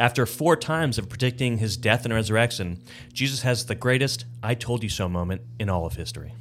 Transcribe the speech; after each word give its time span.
After 0.00 0.24
four 0.24 0.56
times 0.56 0.96
of 0.96 1.10
predicting 1.10 1.58
his 1.58 1.76
death 1.76 2.06
and 2.06 2.14
resurrection, 2.14 2.82
Jesus 3.12 3.42
has 3.42 3.66
the 3.66 3.74
greatest 3.74 4.24
I 4.42 4.54
told 4.54 4.82
you 4.82 4.88
so 4.88 5.10
moment 5.10 5.42
in 5.58 5.68
all 5.68 5.84
of 5.84 5.94
history. 5.94 6.32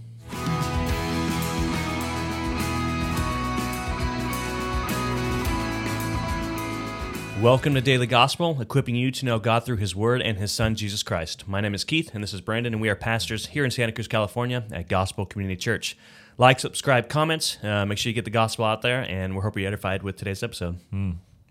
Welcome 7.42 7.76
to 7.76 7.82
Daily 7.82 8.08
Gospel, 8.08 8.62
equipping 8.62 8.96
you 8.96 9.12
to 9.12 9.26
know 9.26 9.40
God 9.40 9.66
through 9.66 9.76
His 9.76 9.94
Word 9.94 10.22
and 10.22 10.38
His 10.38 10.54
Son, 10.54 10.76
Jesus 10.76 11.04
Christ. 11.04 11.46
My 11.46 11.60
name 11.60 11.74
is 11.74 11.84
Keith, 11.84 12.12
and 12.14 12.24
this 12.24 12.34
is 12.34 12.40
Brandon, 12.40 12.74
and 12.74 12.82
we 12.82 12.88
are 12.88 12.96
pastors 12.96 13.48
here 13.48 13.66
in 13.66 13.72
Santa 13.72 13.92
Cruz, 13.92 14.08
California 14.08 14.64
at 14.72 14.88
Gospel 14.88 15.26
Community 15.26 15.58
Church. 15.58 15.98
Like, 16.38 16.62
subscribe, 16.62 17.10
comments. 17.10 17.58
Uh, 17.62 17.86
make 17.86 17.98
sure 17.98 18.10
you 18.10 18.14
get 18.14 18.24
the 18.24 18.32
gospel 18.32 18.64
out 18.64 18.84
there, 18.84 19.02
and 19.02 19.36
we're 19.36 19.42
hoping 19.42 19.64
you're 19.64 19.68
edified 19.68 20.02
with 20.02 20.16
today's 20.16 20.44
episode. 20.44 20.80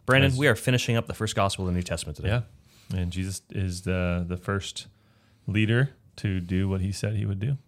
Brandon, 0.09 0.31
Nice. 0.31 0.39
we 0.39 0.49
are 0.49 0.55
finishing 0.57 0.97
up 0.97 1.07
the 1.07 1.13
first 1.13 1.37
gospel 1.37 1.67
of 1.67 1.71
the 1.71 1.77
New 1.77 1.83
Testament 1.83 2.17
today. 2.17 2.41
Yeah, 2.91 2.99
and 2.99 3.13
Jesus 3.13 3.43
is 3.51 3.83
the 3.83 4.25
the 4.27 4.39
first 4.39 4.87
leader 5.47 5.91
to 6.17 6.41
do 6.41 6.67
what 6.67 6.81
he 6.81 6.93
said 6.93 7.15
he 7.15 7.27
would 7.27 7.39
do. 7.39 7.59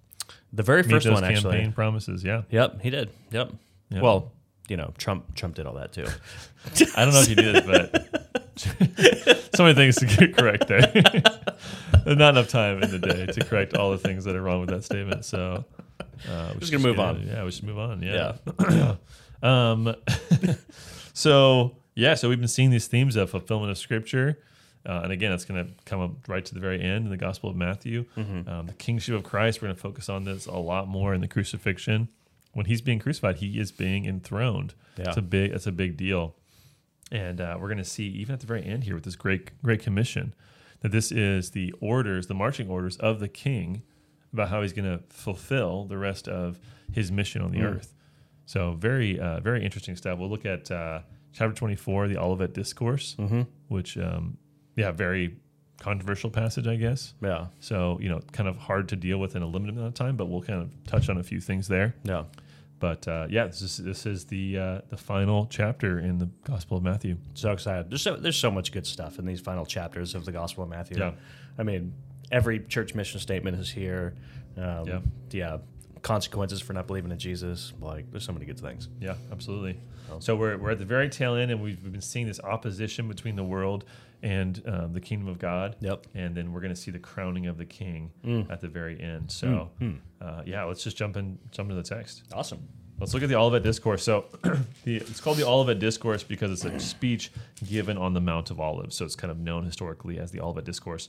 The 0.50 0.62
very 0.62 0.82
Meet 0.82 0.90
first 0.90 1.10
one, 1.10 1.22
campaign 1.22 1.36
actually. 1.36 1.72
promises. 1.72 2.24
Yeah, 2.24 2.42
Yep, 2.50 2.80
he 2.80 2.88
did. 2.88 3.10
Yep. 3.30 3.52
Yep. 3.90 4.02
Well, 4.02 4.32
you 4.68 4.78
know, 4.78 4.94
Trump 4.96 5.34
Trump 5.34 5.54
did 5.54 5.66
all 5.66 5.74
that 5.74 5.92
too. 5.92 6.06
I 6.96 7.04
don't 7.04 7.12
know 7.12 7.20
if 7.20 7.26
he 7.26 7.34
did, 7.34 7.66
but 7.66 8.56
so 9.54 9.64
many 9.64 9.74
things 9.74 9.96
to 9.96 10.06
get 10.06 10.34
correct 10.34 10.66
there. 10.66 10.80
Not 12.06 12.30
enough 12.30 12.48
time 12.48 12.82
in 12.82 12.90
the 12.90 12.98
day 12.98 13.26
to 13.26 13.44
correct 13.44 13.76
all 13.76 13.90
the 13.90 13.98
things 13.98 14.24
that 14.24 14.34
are 14.34 14.40
wrong 14.42 14.60
with 14.60 14.70
that 14.70 14.84
statement. 14.84 15.26
So 15.26 15.66
uh, 16.26 16.50
we 16.54 16.60
Just 16.60 16.72
gonna 16.72 16.84
move 16.84 16.98
on. 16.98 17.26
Yeah, 17.26 17.44
we 17.44 17.50
should 17.50 17.64
move 17.64 17.78
on. 17.78 18.02
Yeah. 18.02 18.36
um. 19.42 19.94
so 21.12 21.76
yeah, 22.00 22.14
so 22.14 22.28
we've 22.28 22.38
been 22.38 22.48
seeing 22.48 22.70
these 22.70 22.86
themes 22.86 23.16
of 23.16 23.30
fulfillment 23.30 23.70
of 23.70 23.78
Scripture. 23.78 24.38
Uh, 24.86 25.00
and 25.04 25.12
again, 25.12 25.30
it's 25.32 25.44
going 25.44 25.62
to 25.66 25.72
come 25.84 26.00
up 26.00 26.26
right 26.26 26.44
to 26.44 26.54
the 26.54 26.60
very 26.60 26.80
end 26.80 27.04
in 27.04 27.10
the 27.10 27.16
Gospel 27.18 27.50
of 27.50 27.56
Matthew. 27.56 28.06
Mm-hmm. 28.16 28.48
Um, 28.48 28.66
the 28.66 28.72
kingship 28.72 29.14
of 29.14 29.22
Christ, 29.24 29.60
we're 29.60 29.66
going 29.68 29.76
to 29.76 29.80
focus 29.82 30.08
on 30.08 30.24
this 30.24 30.46
a 30.46 30.56
lot 30.56 30.88
more 30.88 31.12
in 31.12 31.20
the 31.20 31.28
crucifixion. 31.28 32.08
When 32.54 32.64
he's 32.66 32.80
being 32.80 32.98
crucified, 32.98 33.36
he 33.36 33.58
is 33.60 33.70
being 33.72 34.06
enthroned. 34.06 34.72
Yeah. 34.96 35.08
It's 35.08 35.18
a 35.18 35.22
big, 35.22 35.50
it's 35.52 35.66
a 35.66 35.72
big 35.72 35.96
deal. 35.98 36.34
And 37.12 37.40
uh, 37.40 37.56
we're 37.60 37.68
going 37.68 37.78
to 37.78 37.84
see 37.84 38.06
even 38.06 38.32
at 38.32 38.40
the 38.40 38.46
very 38.46 38.64
end 38.64 38.84
here 38.84 38.94
with 38.94 39.04
this 39.04 39.16
great, 39.16 39.50
great 39.62 39.82
commission 39.82 40.34
that 40.80 40.92
this 40.92 41.12
is 41.12 41.50
the 41.50 41.74
orders, 41.80 42.26
the 42.28 42.34
marching 42.34 42.70
orders 42.70 42.96
of 42.96 43.20
the 43.20 43.28
king 43.28 43.82
about 44.32 44.48
how 44.48 44.62
he's 44.62 44.72
going 44.72 44.90
to 44.90 45.04
fulfill 45.10 45.84
the 45.84 45.98
rest 45.98 46.26
of 46.26 46.58
his 46.90 47.12
mission 47.12 47.42
on 47.42 47.50
the 47.50 47.58
Mm. 47.58 47.76
earth. 47.76 47.92
So 48.46 48.72
very, 48.72 49.20
uh, 49.20 49.40
very 49.40 49.62
interesting 49.62 49.94
stuff. 49.94 50.18
We'll 50.18 50.30
look 50.30 50.46
at 50.46 50.70
uh, 50.70 51.00
chapter 51.32 51.54
24, 51.54 52.08
the 52.08 52.18
Olivet 52.18 52.52
Discourse, 52.54 53.16
Mm-hmm. 53.18 53.42
which, 53.68 53.96
um, 53.98 54.36
yeah, 54.76 54.90
very 54.90 55.36
controversial 55.78 56.30
passage, 56.30 56.66
I 56.66 56.76
guess. 56.76 57.14
Yeah. 57.22 57.46
So, 57.60 57.98
you 58.00 58.08
know, 58.08 58.20
kind 58.32 58.48
of 58.48 58.56
hard 58.56 58.88
to 58.90 58.96
deal 58.96 59.18
with 59.18 59.34
in 59.36 59.42
a 59.42 59.46
limited 59.46 59.76
amount 59.76 59.88
of 59.88 59.94
time, 59.94 60.16
but 60.16 60.26
we'll 60.26 60.42
kind 60.42 60.60
of 60.62 60.70
touch 60.86 61.08
on 61.08 61.16
a 61.18 61.22
few 61.22 61.40
things 61.40 61.68
there. 61.68 61.94
Yeah. 62.04 62.24
But 62.78 63.06
uh, 63.08 63.26
yeah, 63.28 63.44
this 63.46 63.60
is, 63.62 63.76
this 63.76 64.06
is 64.06 64.24
the 64.26 64.58
uh, 64.58 64.80
the 64.88 64.96
final 64.96 65.46
chapter 65.50 65.98
in 65.98 66.16
the 66.18 66.30
Gospel 66.44 66.78
of 66.78 66.82
Matthew. 66.82 67.18
So 67.34 67.50
excited. 67.52 67.90
There's 67.90 68.00
so 68.00 68.16
there's 68.16 68.36
so 68.38 68.50
much 68.50 68.72
good 68.72 68.86
stuff 68.86 69.18
in 69.18 69.26
these 69.26 69.38
final 69.40 69.66
chapters 69.66 70.14
of 70.14 70.24
the 70.24 70.32
Gospel 70.32 70.64
of 70.64 70.70
Matthew. 70.70 70.96
Yeah. 70.98 71.12
I 71.58 71.62
mean, 71.62 71.92
every 72.32 72.58
church 72.60 72.94
mission 72.94 73.20
statement 73.20 73.58
is 73.58 73.70
here. 73.70 74.14
Um, 74.56 74.86
Yeah. 74.88 75.00
Yeah. 75.30 75.58
Consequences 76.02 76.60
for 76.60 76.72
not 76.72 76.86
believing 76.86 77.10
in 77.10 77.18
Jesus. 77.18 77.72
Like, 77.80 78.10
there's 78.10 78.24
so 78.24 78.32
many 78.32 78.46
good 78.46 78.58
things. 78.58 78.88
Yeah, 79.00 79.14
absolutely. 79.32 79.78
Oh. 80.10 80.18
So 80.18 80.34
we're, 80.34 80.56
we're 80.56 80.70
at 80.70 80.78
the 80.78 80.84
very 80.84 81.08
tail 81.10 81.34
end, 81.34 81.50
and 81.50 81.62
we've, 81.62 81.82
we've 81.82 81.92
been 81.92 82.00
seeing 82.00 82.26
this 82.26 82.40
opposition 82.40 83.06
between 83.06 83.36
the 83.36 83.44
world 83.44 83.84
and 84.22 84.62
um, 84.66 84.92
the 84.92 85.00
kingdom 85.00 85.28
of 85.28 85.38
God. 85.38 85.76
Yep. 85.80 86.06
And 86.14 86.34
then 86.34 86.52
we're 86.52 86.60
going 86.60 86.74
to 86.74 86.80
see 86.80 86.90
the 86.90 86.98
crowning 86.98 87.46
of 87.46 87.56
the 87.58 87.64
king 87.64 88.10
Mm. 88.24 88.50
at 88.50 88.60
the 88.60 88.68
very 88.68 89.00
end. 89.00 89.30
So 89.30 89.70
uh, 90.20 90.42
yeah, 90.46 90.64
let's 90.64 90.82
just 90.84 90.96
jump 90.96 91.16
in 91.16 91.38
jump 91.50 91.70
into 91.70 91.80
the 91.82 91.88
text. 91.88 92.22
Awesome. 92.32 92.66
Let's 92.98 93.14
look 93.14 93.22
at 93.22 93.30
the 93.30 93.36
Olivet 93.36 93.62
Discourse. 93.62 94.02
So 94.02 94.26
the, 94.84 94.96
it's 94.96 95.20
called 95.22 95.38
the 95.38 95.46
Olivet 95.46 95.78
Discourse 95.78 96.22
because 96.22 96.50
it's 96.52 96.64
a 96.66 96.78
speech 96.86 97.32
given 97.66 97.96
on 97.96 98.12
the 98.12 98.20
Mount 98.20 98.50
of 98.50 98.60
Olives. 98.60 98.94
So 98.96 99.06
it's 99.06 99.16
kind 99.16 99.30
of 99.30 99.38
known 99.38 99.64
historically 99.64 100.18
as 100.18 100.30
the 100.32 100.40
Olivet 100.40 100.64
Discourse. 100.64 101.08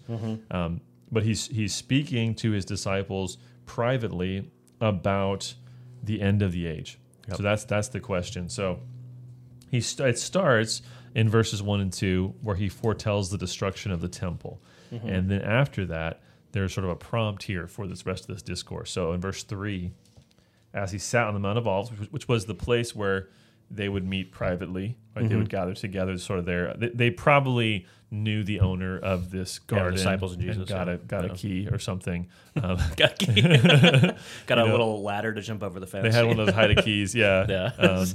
Um, 0.51 0.79
but 1.11 1.23
he's 1.23 1.47
he's 1.47 1.75
speaking 1.75 2.33
to 2.35 2.51
his 2.51 2.63
disciples 2.63 3.37
privately 3.65 4.49
about 4.81 5.53
the 6.03 6.19
end 6.21 6.41
of 6.41 6.51
the 6.51 6.65
age. 6.65 6.97
Yep. 7.27 7.37
So 7.37 7.43
that's 7.43 7.63
that's 7.63 7.87
the 7.89 7.99
question. 7.99 8.49
So 8.49 8.79
he 9.69 9.79
st- 9.79 10.09
it 10.09 10.19
starts 10.19 10.81
in 11.15 11.29
verses 11.29 11.61
one 11.61 11.79
and 11.79 11.93
two 11.93 12.33
where 12.41 12.55
he 12.55 12.67
foretells 12.67 13.29
the 13.29 13.37
destruction 13.37 13.91
of 13.91 14.01
the 14.01 14.09
temple, 14.09 14.59
mm-hmm. 14.91 15.07
and 15.07 15.29
then 15.29 15.41
after 15.41 15.85
that 15.85 16.21
there's 16.51 16.73
sort 16.73 16.83
of 16.83 16.91
a 16.91 16.95
prompt 16.95 17.43
here 17.43 17.67
for 17.67 17.87
this 17.87 18.05
rest 18.05 18.23
of 18.23 18.35
this 18.35 18.41
discourse. 18.41 18.91
So 18.91 19.13
in 19.13 19.21
verse 19.21 19.43
three, 19.43 19.91
as 20.73 20.91
he 20.91 20.97
sat 20.97 21.27
on 21.27 21.33
the 21.33 21.39
Mount 21.39 21.57
of 21.57 21.67
Olives, 21.67 21.91
which, 21.91 22.11
which 22.11 22.27
was 22.27 22.45
the 22.45 22.55
place 22.55 22.93
where 22.93 23.29
they 23.73 23.89
would 23.89 24.05
meet 24.05 24.31
privately, 24.31 24.97
right? 25.15 25.27
They 25.27 25.35
would 25.35 25.49
gather 25.49 25.73
together, 25.73 26.17
sort 26.17 26.39
of 26.39 26.45
there. 26.45 26.73
They, 26.77 26.89
they 26.89 27.09
probably 27.11 27.85
knew 28.13 28.43
the 28.43 28.59
owner 28.59 28.99
of 28.99 29.31
this 29.31 29.59
Yeah, 29.69 29.77
garden, 29.77 29.95
disciples 29.95 30.33
and 30.33 30.41
Jesus, 30.41 30.67
got 30.67 30.87
yeah. 30.87 30.93
a 30.93 30.97
got 30.97 31.23
Yeah. 31.25 31.31
a 31.31 31.35
key 31.35 31.67
or 31.71 31.79
something. 31.79 32.27
Um, 32.61 32.77
Got, 32.97 33.13
a 33.13 33.15
key. 33.25 33.41
got 33.41 34.57
a 34.59 34.65
know, 34.65 34.71
little 34.71 35.01
ladder 35.01 35.33
to 35.33 35.41
jump 35.41 35.63
over 35.63 35.79
the 35.79 35.87
fence. 35.87 36.03
they 36.03 36.11
had 36.11 36.27
one 36.27 36.37
of 36.39 36.45
those 36.47 36.53
hide 36.55 36.77
a 36.77 36.81
keys, 36.83 37.15
yeah. 37.15 37.45
Yeah. 37.47 37.65
Um, 37.79 38.07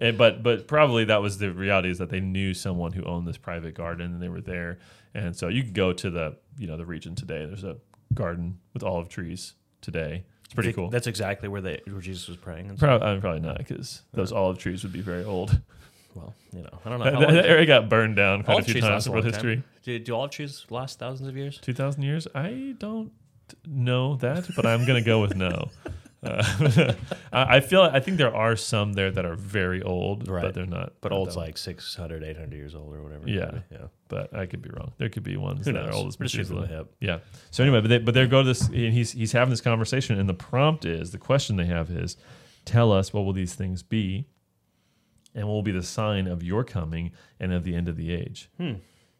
and, 0.00 0.18
but 0.18 0.42
but 0.42 0.66
probably 0.68 1.04
that 1.06 1.22
was 1.22 1.38
the 1.38 1.50
reality 1.52 1.88
is 1.88 1.96
that 1.98 2.10
they 2.10 2.20
knew 2.20 2.52
someone 2.52 2.92
who 2.92 3.02
owned 3.04 3.26
this 3.26 3.38
private 3.38 3.72
garden 3.74 4.12
and 4.12 4.22
they 4.22 4.28
were 4.28 4.42
there. 4.42 4.78
And 5.14 5.34
so 5.34 5.48
you 5.48 5.62
could 5.62 5.72
go 5.72 5.94
to 5.94 6.10
the 6.10 6.36
you 6.58 6.66
know 6.66 6.76
the 6.76 6.84
region 6.84 7.14
today. 7.14 7.46
There's 7.46 7.64
a 7.64 7.76
garden 8.12 8.58
with 8.74 8.82
olive 8.82 9.08
trees 9.08 9.54
today. 9.80 10.24
It's 10.48 10.54
pretty 10.54 10.72
cool. 10.72 10.88
That's 10.88 11.06
exactly 11.06 11.46
where, 11.50 11.60
they, 11.60 11.82
where 11.84 12.00
Jesus 12.00 12.26
was 12.26 12.38
praying. 12.38 12.70
And 12.70 12.78
Probably, 12.78 13.06
I 13.06 13.12
mean, 13.12 13.20
probably 13.20 13.40
not 13.40 13.58
because 13.58 14.00
those 14.14 14.32
olive 14.32 14.56
trees 14.56 14.82
would 14.82 14.94
be 14.94 15.02
very 15.02 15.22
old. 15.22 15.60
well, 16.14 16.34
you 16.54 16.62
know, 16.62 16.70
I 16.86 16.88
don't 16.88 16.98
know. 17.00 17.04
That, 17.04 17.14
How 17.14 17.20
long, 17.20 17.34
that 17.34 17.44
area 17.44 17.66
got 17.66 17.90
burned 17.90 18.16
down 18.16 18.44
quite 18.44 18.54
olive 18.54 18.62
a 18.62 18.64
few 18.64 18.74
trees 18.74 18.84
times 18.84 18.92
last 18.92 19.06
a 19.06 19.10
throughout 19.10 19.24
history. 19.24 19.62
Do, 19.82 19.98
do 19.98 20.14
olive 20.16 20.30
trees 20.30 20.64
last 20.70 20.98
thousands 20.98 21.28
of 21.28 21.36
years? 21.36 21.58
Two 21.58 21.74
thousand 21.74 22.02
years? 22.02 22.26
I 22.34 22.74
don't 22.78 23.12
know 23.66 24.16
that, 24.16 24.48
but 24.56 24.64
I'm 24.64 24.86
gonna 24.86 25.02
go 25.02 25.20
with 25.20 25.36
no. 25.36 25.68
Uh, 27.30 27.44
I 27.48 27.60
feel 27.60 27.82
I 27.82 28.00
think 28.00 28.16
there 28.16 28.34
are 28.34 28.56
some 28.56 28.94
there 28.94 29.10
that 29.10 29.24
are 29.26 29.34
very 29.36 29.82
old, 29.82 30.26
Right. 30.28 30.42
but 30.42 30.54
they're 30.54 30.64
not. 30.66 30.94
But 31.02 31.12
not 31.12 31.18
old's 31.18 31.36
like 31.36 31.58
600, 31.58 32.24
800 32.24 32.56
years 32.56 32.74
old 32.74 32.94
or 32.94 33.02
whatever. 33.02 33.28
Yeah. 33.28 33.50
maybe. 33.52 33.62
Yeah. 33.70 33.86
but 34.08 34.34
I 34.34 34.46
could 34.46 34.62
be 34.62 34.70
wrong. 34.70 34.92
There 34.96 35.08
could 35.10 35.22
be 35.22 35.36
ones 35.36 35.66
Who 35.66 35.72
that 35.72 35.84
knows? 35.84 35.90
are 35.94 35.96
old 35.96 36.08
as 36.08 36.18
Methuselah. 36.20 36.66
hip. 36.66 36.94
Yeah. 37.00 37.18
So 37.50 37.62
anyway, 37.62 37.80
but 37.82 37.88
they, 37.88 37.98
but 37.98 38.14
they 38.14 38.26
go 38.26 38.42
to 38.42 38.48
this, 38.48 38.66
and 38.68 38.92
he's 38.94 39.12
he's 39.12 39.32
having 39.32 39.50
this 39.50 39.60
conversation, 39.60 40.18
and 40.18 40.28
the 40.28 40.34
prompt 40.34 40.84
is 40.86 41.10
the 41.12 41.18
question 41.18 41.56
they 41.56 41.66
have 41.66 41.90
is, 41.90 42.16
tell 42.64 42.90
us 42.92 43.12
what 43.12 43.24
will 43.26 43.34
these 43.34 43.54
things 43.54 43.82
be, 43.82 44.26
and 45.34 45.46
what 45.46 45.52
will 45.54 45.62
be 45.62 45.72
the 45.72 45.82
sign 45.82 46.26
of 46.26 46.42
your 46.42 46.64
coming 46.64 47.12
and 47.38 47.52
of 47.52 47.62
the 47.64 47.74
end 47.74 47.88
of 47.88 47.96
the 47.96 48.10
age. 48.12 48.48
Hmm. 48.56 48.74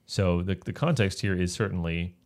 So 0.06 0.40
the 0.42 0.54
the 0.64 0.72
context 0.72 1.20
here 1.20 1.34
is 1.34 1.52
certainly 1.52 2.16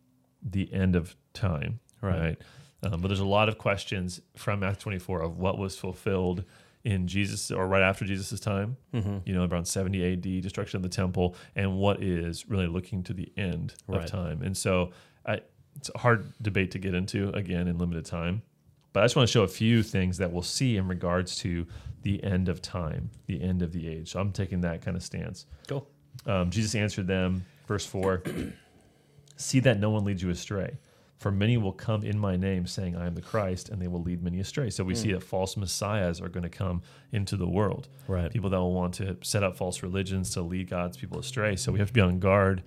the 0.41 0.73
end 0.73 0.95
of 0.95 1.15
time, 1.33 1.79
Right. 2.01 2.19
right? 2.19 2.41
Um, 2.83 3.01
but 3.01 3.07
there's 3.07 3.19
a 3.19 3.25
lot 3.25 3.47
of 3.49 3.57
questions 3.57 4.21
from 4.35 4.59
Matthew 4.59 4.81
24 4.81 5.21
of 5.21 5.37
what 5.39 5.57
was 5.57 5.77
fulfilled 5.77 6.43
in 6.83 7.07
Jesus 7.07 7.49
or 7.49 7.65
right 7.65 7.81
after 7.81 8.03
Jesus' 8.03 8.39
time, 8.41 8.75
Mm-hmm. 8.93 9.17
you 9.25 9.33
know, 9.33 9.45
around 9.45 9.65
70 9.65 10.13
AD, 10.13 10.41
destruction 10.43 10.77
of 10.77 10.83
the 10.83 10.89
temple, 10.89 11.35
and 11.55 11.77
what 11.77 12.03
is 12.03 12.49
really 12.49 12.67
looking 12.67 13.01
to 13.03 13.13
the 13.13 13.31
end 13.37 13.73
Right. 13.87 14.03
of 14.03 14.09
time. 14.09 14.41
And 14.41 14.55
so 14.57 14.91
I, 15.25 15.39
it's 15.77 15.89
a 15.95 15.97
hard 15.97 16.33
debate 16.41 16.71
to 16.71 16.79
get 16.79 16.93
into 16.93 17.29
again 17.29 17.67
in 17.69 17.77
limited 17.77 18.05
time. 18.05 18.41
But 18.91 19.01
I 19.01 19.05
just 19.05 19.15
want 19.15 19.27
to 19.27 19.31
show 19.31 19.43
a 19.43 19.47
few 19.47 19.81
things 19.81 20.17
that 20.19 20.31
we'll 20.33 20.41
see 20.43 20.75
in 20.77 20.87
regards 20.87 21.37
to 21.37 21.65
the 22.03 22.21
end 22.23 22.49
of 22.49 22.61
time, 22.61 23.09
the 23.27 23.41
end 23.41 23.61
of 23.61 23.71
the 23.71 23.87
age. 23.87 24.11
So 24.11 24.19
I'm 24.19 24.31
taking 24.33 24.61
that 24.61 24.81
kind 24.81 24.95
of 24.97 25.01
stance. 25.03 25.45
Cool. 25.67 25.87
Um, 26.27 26.49
Jesus 26.51 26.75
answered 26.75 27.07
them, 27.07 27.45
verse 27.65 27.85
4 27.85 28.21
See 29.37 29.59
that 29.61 29.79
no 29.79 29.89
one 29.89 30.03
leads 30.05 30.21
you 30.21 30.29
astray. 30.29 30.77
For 31.19 31.31
many 31.31 31.55
will 31.57 31.71
come 31.71 32.03
in 32.03 32.19
my 32.19 32.35
name, 32.35 32.67
saying, 32.67 32.97
I 32.97 33.05
am 33.07 33.15
the 33.15 33.21
Christ, 33.21 33.69
and 33.69 33.81
they 33.81 33.87
will 33.87 34.01
lead 34.01 34.21
many 34.21 34.39
astray. 34.41 34.69
So 34.69 34.83
we 34.83 34.93
see 34.93 35.13
that 35.13 35.23
false 35.23 35.55
messiahs 35.55 36.19
are 36.19 36.27
going 36.27 36.43
to 36.43 36.49
come 36.49 36.81
into 37.13 37.37
the 37.37 37.47
world. 37.47 37.87
Right. 38.09 38.29
People 38.29 38.49
that 38.49 38.57
will 38.59 38.73
want 38.73 38.95
to 38.95 39.15
set 39.21 39.41
up 39.41 39.55
false 39.55 39.83
religions 39.83 40.31
to 40.31 40.41
lead 40.41 40.69
God's 40.69 40.97
people 40.97 41.19
astray. 41.19 41.55
So 41.55 41.71
we 41.71 41.79
have 41.79 41.87
to 41.89 41.93
be 41.93 42.01
on 42.01 42.19
guard 42.19 42.63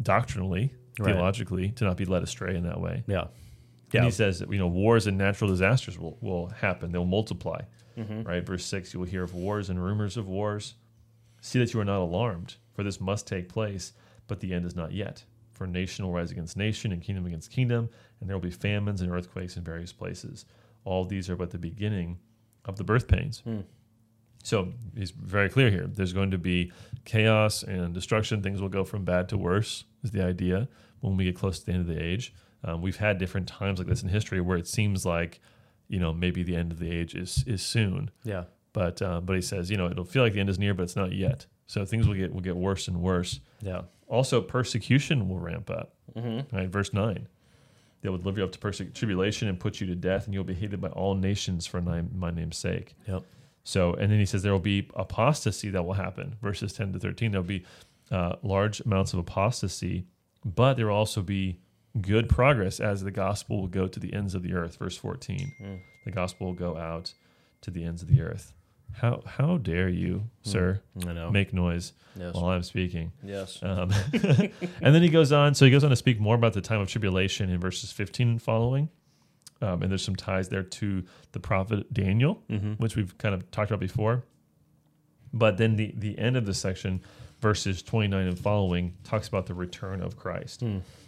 doctrinally, 0.00 0.74
Right. 1.00 1.12
theologically, 1.12 1.70
to 1.72 1.84
not 1.84 1.96
be 1.96 2.04
led 2.04 2.22
astray 2.22 2.56
in 2.56 2.64
that 2.64 2.80
way. 2.80 3.02
Yeah. 3.06 3.22
And 3.22 3.30
Yeah. 3.92 4.04
he 4.04 4.10
says 4.10 4.38
that 4.40 4.52
you 4.52 4.58
know 4.58 4.68
wars 4.68 5.06
and 5.06 5.16
natural 5.18 5.50
disasters 5.50 5.98
will, 5.98 6.18
will 6.20 6.48
happen. 6.48 6.92
They'll 6.92 7.04
multiply. 7.04 7.62
Mm-hmm. 7.96 8.22
Right. 8.22 8.44
Verse 8.46 8.64
six, 8.64 8.94
you 8.94 9.00
will 9.00 9.06
hear 9.08 9.22
of 9.24 9.34
wars 9.34 9.70
and 9.70 9.82
rumors 9.82 10.16
of 10.16 10.28
wars. 10.28 10.74
See 11.40 11.58
that 11.58 11.72
you 11.74 11.80
are 11.80 11.84
not 11.84 12.00
alarmed, 12.00 12.56
for 12.74 12.82
this 12.84 13.00
must 13.00 13.26
take 13.26 13.48
place, 13.48 13.92
but 14.28 14.40
the 14.40 14.52
end 14.54 14.66
is 14.66 14.76
not 14.76 14.92
yet. 14.92 15.24
For 15.58 15.66
nation 15.66 16.06
will 16.06 16.12
rise 16.12 16.30
against 16.30 16.56
nation 16.56 16.92
and 16.92 17.02
kingdom 17.02 17.26
against 17.26 17.50
kingdom, 17.50 17.90
and 18.20 18.28
there 18.30 18.36
will 18.36 18.42
be 18.42 18.50
famines 18.50 19.02
and 19.02 19.10
earthquakes 19.10 19.56
in 19.56 19.64
various 19.64 19.92
places. 19.92 20.46
All 20.84 21.04
these 21.04 21.28
are 21.28 21.36
but 21.36 21.50
the 21.50 21.58
beginning 21.58 22.18
of 22.64 22.76
the 22.76 22.84
birth 22.84 23.08
pains. 23.08 23.40
Hmm. 23.40 23.60
So 24.44 24.72
he's 24.96 25.10
very 25.10 25.48
clear 25.48 25.68
here. 25.68 25.88
There's 25.88 26.12
going 26.12 26.30
to 26.30 26.38
be 26.38 26.72
chaos 27.04 27.64
and 27.64 27.92
destruction. 27.92 28.40
Things 28.40 28.62
will 28.62 28.68
go 28.68 28.84
from 28.84 29.04
bad 29.04 29.28
to 29.30 29.36
worse, 29.36 29.84
is 30.04 30.12
the 30.12 30.24
idea 30.24 30.68
when 31.00 31.16
we 31.16 31.24
get 31.24 31.34
close 31.34 31.58
to 31.58 31.66
the 31.66 31.72
end 31.72 31.80
of 31.80 31.88
the 31.88 32.00
age. 32.00 32.32
Um, 32.62 32.80
we've 32.80 32.96
had 32.96 33.18
different 33.18 33.48
times 33.48 33.80
like 33.80 33.88
this 33.88 34.02
in 34.02 34.08
history 34.08 34.40
where 34.40 34.56
it 34.56 34.68
seems 34.68 35.04
like, 35.04 35.40
you 35.88 35.98
know, 35.98 36.12
maybe 36.12 36.44
the 36.44 36.54
end 36.54 36.70
of 36.70 36.78
the 36.78 36.90
age 36.90 37.16
is 37.16 37.44
is 37.46 37.62
soon. 37.62 38.10
Yeah. 38.22 38.44
But 38.72 39.02
uh, 39.02 39.20
but 39.20 39.34
he 39.34 39.42
says, 39.42 39.70
you 39.70 39.76
know, 39.76 39.90
it'll 39.90 40.04
feel 40.04 40.22
like 40.22 40.34
the 40.34 40.40
end 40.40 40.50
is 40.50 40.58
near, 40.58 40.72
but 40.72 40.84
it's 40.84 40.96
not 40.96 41.12
yet. 41.12 41.46
So 41.66 41.84
things 41.84 42.06
will 42.06 42.14
get 42.14 42.32
will 42.32 42.40
get 42.40 42.56
worse 42.56 42.86
and 42.86 43.02
worse. 43.02 43.40
Yeah. 43.60 43.82
Also, 44.08 44.40
persecution 44.40 45.28
will 45.28 45.38
ramp 45.38 45.70
up. 45.70 45.94
Right, 46.52 46.68
verse 46.68 46.92
nine. 46.92 47.28
They 48.00 48.08
will 48.08 48.18
deliver 48.18 48.38
you 48.38 48.44
up 48.44 48.52
to 48.52 48.58
perse- 48.58 48.82
tribulation 48.94 49.48
and 49.48 49.58
put 49.58 49.80
you 49.80 49.86
to 49.88 49.94
death, 49.94 50.24
and 50.26 50.34
you'll 50.34 50.44
be 50.44 50.54
hated 50.54 50.80
by 50.80 50.88
all 50.88 51.14
nations 51.14 51.66
for 51.66 51.80
my, 51.80 52.02
my 52.14 52.30
name's 52.30 52.56
sake. 52.56 52.94
Yep. 53.06 53.24
So, 53.64 53.92
and 53.94 54.10
then 54.10 54.18
he 54.18 54.24
says 54.26 54.42
there 54.42 54.52
will 54.52 54.60
be 54.60 54.88
apostasy 54.94 55.68
that 55.70 55.84
will 55.84 55.94
happen. 55.94 56.36
Verses 56.40 56.72
10 56.72 56.92
to 56.94 56.98
13, 56.98 57.32
there'll 57.32 57.46
be 57.46 57.64
uh, 58.10 58.36
large 58.42 58.80
amounts 58.80 59.12
of 59.12 59.18
apostasy, 59.18 60.06
but 60.44 60.74
there 60.74 60.86
will 60.86 60.94
also 60.94 61.20
be 61.22 61.60
good 62.00 62.28
progress 62.28 62.78
as 62.80 63.02
the 63.02 63.10
gospel 63.10 63.60
will 63.60 63.66
go 63.66 63.88
to 63.88 63.98
the 64.00 64.14
ends 64.14 64.34
of 64.34 64.42
the 64.42 64.54
earth. 64.54 64.76
Verse 64.78 64.96
14, 64.96 65.52
the 66.04 66.10
gospel 66.12 66.46
will 66.46 66.54
go 66.54 66.76
out 66.78 67.12
to 67.62 67.70
the 67.70 67.84
ends 67.84 68.00
of 68.00 68.08
the 68.08 68.20
earth. 68.22 68.52
How, 68.92 69.22
how 69.26 69.58
dare 69.58 69.88
you, 69.88 70.24
sir, 70.42 70.80
I 71.06 71.12
know. 71.12 71.30
make 71.30 71.52
noise 71.52 71.92
Yes. 72.18 72.34
while 72.34 72.46
I'm 72.46 72.62
speaking? 72.64 73.12
yes. 73.22 73.60
Um, 73.62 73.92
and 74.12 74.94
then 74.94 75.02
he 75.02 75.08
goes 75.08 75.30
on. 75.30 75.54
So 75.54 75.64
he 75.64 75.70
goes 75.70 75.84
on 75.84 75.90
to 75.90 75.96
speak 75.96 76.18
more 76.18 76.34
about 76.34 76.52
the 76.52 76.60
time 76.60 76.80
of 76.80 76.88
tribulation 76.88 77.48
in 77.48 77.60
verses 77.60 77.92
15 77.92 78.28
and 78.28 78.42
following. 78.42 78.88
Um, 79.62 79.82
and 79.82 79.90
there's 79.90 80.04
some 80.04 80.16
ties 80.16 80.48
there 80.48 80.62
to 80.64 81.04
the 81.32 81.40
prophet 81.40 81.92
Daniel, 81.92 82.42
which 82.78 82.96
we've 82.96 83.16
kind 83.18 83.34
of 83.34 83.48
talked 83.50 83.70
about 83.70 83.80
before. 83.80 84.24
But 85.32 85.58
then 85.58 85.76
the, 85.76 85.92
the 85.96 86.18
end 86.18 86.36
of 86.36 86.46
the 86.46 86.54
section, 86.54 87.02
verses 87.40 87.82
29 87.82 88.26
and 88.28 88.38
following, 88.38 88.94
talks 89.04 89.28
about 89.28 89.46
the 89.46 89.54
return 89.54 90.00
of 90.00 90.16
Christ. 90.16 90.60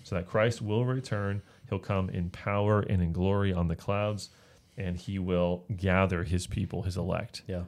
So 0.05 0.15
that 0.17 0.27
Christ 0.27 0.62
will 0.62 0.85
return. 0.85 1.43
He'll 1.69 1.79
come 1.79 2.11
in 2.11 2.31
power 2.31 2.81
and 2.81 3.03
in 3.03 3.12
glory 3.12 3.53
on 3.53 3.69
the 3.69 3.77
clouds, 3.77 4.31
and 4.81 4.97
he 4.97 5.19
will 5.19 5.65
gather 5.77 6.25
his 6.25 6.47
people, 6.47 6.82
his 6.82 6.97
elect. 6.97 7.43
yeah. 7.47 7.62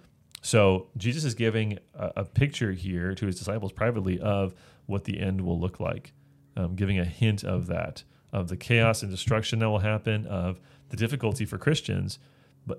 So 0.45 0.89
Jesus 0.97 1.25
is 1.25 1.35
giving 1.35 1.79
a, 1.95 2.13
a 2.17 2.25
picture 2.25 2.73
here 2.73 3.15
to 3.15 3.27
his 3.27 3.39
disciples 3.39 3.71
privately 3.71 4.19
of 4.19 4.55
what 4.87 5.05
the 5.05 5.21
end 5.21 5.41
will 5.41 5.59
look 5.59 5.79
like, 5.79 6.13
um, 6.57 6.75
giving 6.75 6.99
a 6.99 7.05
hint 7.05 7.45
of 7.45 7.69
that, 7.69 8.03
of 8.33 8.49
the 8.49 8.57
chaos 8.57 9.03
and 9.03 9.11
destruction 9.11 9.61
that 9.61 9.71
will 9.71 9.79
happen, 9.79 10.27
of 10.27 10.59
the 10.89 10.97
difficulty 10.97 11.45
for 11.45 11.59
Christians, 11.59 12.19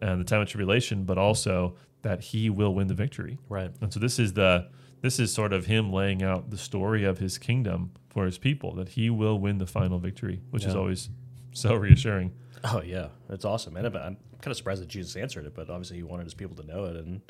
and 0.01 0.19
the 0.19 0.25
time 0.25 0.41
of 0.41 0.49
tribulation, 0.49 1.05
but 1.05 1.17
also 1.17 1.77
that 2.01 2.21
he 2.21 2.49
will 2.49 2.73
win 2.75 2.87
the 2.87 2.93
victory. 2.93 3.39
Right. 3.47 3.71
And 3.81 3.93
so 3.93 3.99
this 3.99 4.19
is 4.19 4.33
the 4.33 4.67
this 5.01 5.19
is 5.19 5.33
sort 5.33 5.51
of 5.51 5.65
him 5.65 5.91
laying 5.91 6.23
out 6.23 6.49
the 6.49 6.57
story 6.57 7.03
of 7.03 7.17
his 7.19 7.37
kingdom 7.37 7.91
for 8.09 8.25
his 8.25 8.37
people, 8.37 8.75
that 8.75 8.89
he 8.89 9.09
will 9.09 9.37
win 9.39 9.57
the 9.57 9.67
final 9.67 9.99
victory, 9.99 10.41
which 10.49 10.65
is 10.65 10.75
always 10.75 11.09
so 11.53 11.75
reassuring. 11.75 12.33
Oh 12.63 12.81
yeah, 12.81 13.07
it's 13.29 13.45
awesome. 13.45 13.75
And 13.77 13.87
I'm 13.87 13.95
I'm 13.95 14.17
kind 14.41 14.47
of 14.51 14.57
surprised 14.57 14.81
that 14.81 14.87
Jesus 14.89 15.15
answered 15.15 15.45
it, 15.45 15.53
but 15.55 15.69
obviously 15.69 15.97
he 15.97 16.03
wanted 16.03 16.23
his 16.25 16.33
people 16.33 16.55
to 16.57 16.63
know 16.65 16.85
it, 16.85 16.95
and 16.95 17.21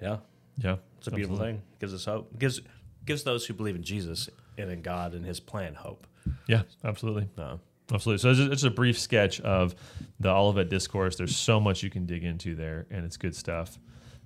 yeah, 0.00 0.18
Yeah, 0.58 0.76
it's 0.98 1.06
a 1.08 1.10
beautiful 1.10 1.38
thing. 1.38 1.62
Gives 1.80 1.94
us 1.94 2.04
hope. 2.04 2.38
Gives 2.38 2.60
gives 3.04 3.22
those 3.24 3.44
who 3.46 3.54
believe 3.54 3.76
in 3.76 3.82
Jesus 3.82 4.28
and 4.58 4.70
in 4.70 4.82
God 4.82 5.14
and 5.14 5.24
His 5.24 5.40
plan 5.40 5.74
hope. 5.74 6.06
Yeah, 6.46 6.62
absolutely. 6.84 7.28
Uh, 7.36 7.56
Absolutely. 7.92 8.18
So 8.18 8.30
it's 8.30 8.38
just, 8.38 8.52
it's 8.52 8.62
a 8.62 8.70
brief 8.70 8.98
sketch 8.98 9.40
of 9.40 9.74
the 10.20 10.30
Olivet 10.30 10.70
Discourse. 10.70 11.16
There's 11.16 11.36
so 11.36 11.60
much 11.60 11.82
you 11.82 11.90
can 11.90 12.06
dig 12.06 12.24
into 12.24 12.54
there, 12.54 12.86
and 12.90 13.04
it's 13.04 13.16
good 13.18 13.34
stuff. 13.36 13.78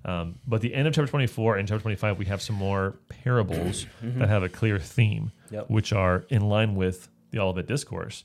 Um, 0.05 0.35
but 0.47 0.61
the 0.61 0.73
end 0.73 0.87
of 0.87 0.93
chapter 0.93 1.09
24 1.09 1.57
and 1.57 1.67
chapter 1.67 1.81
25, 1.81 2.17
we 2.19 2.25
have 2.25 2.41
some 2.41 2.55
more 2.55 2.97
parables 3.09 3.85
that 4.01 4.29
have 4.29 4.43
a 4.43 4.47
clear 4.49 4.79
theme, 4.79 5.31
Yep. 5.49 5.69
which 5.69 5.91
are 5.91 6.23
in 6.29 6.43
line 6.43 6.75
with 6.75 7.09
the 7.31 7.39
Olivet 7.39 7.67
Discourse. 7.67 8.23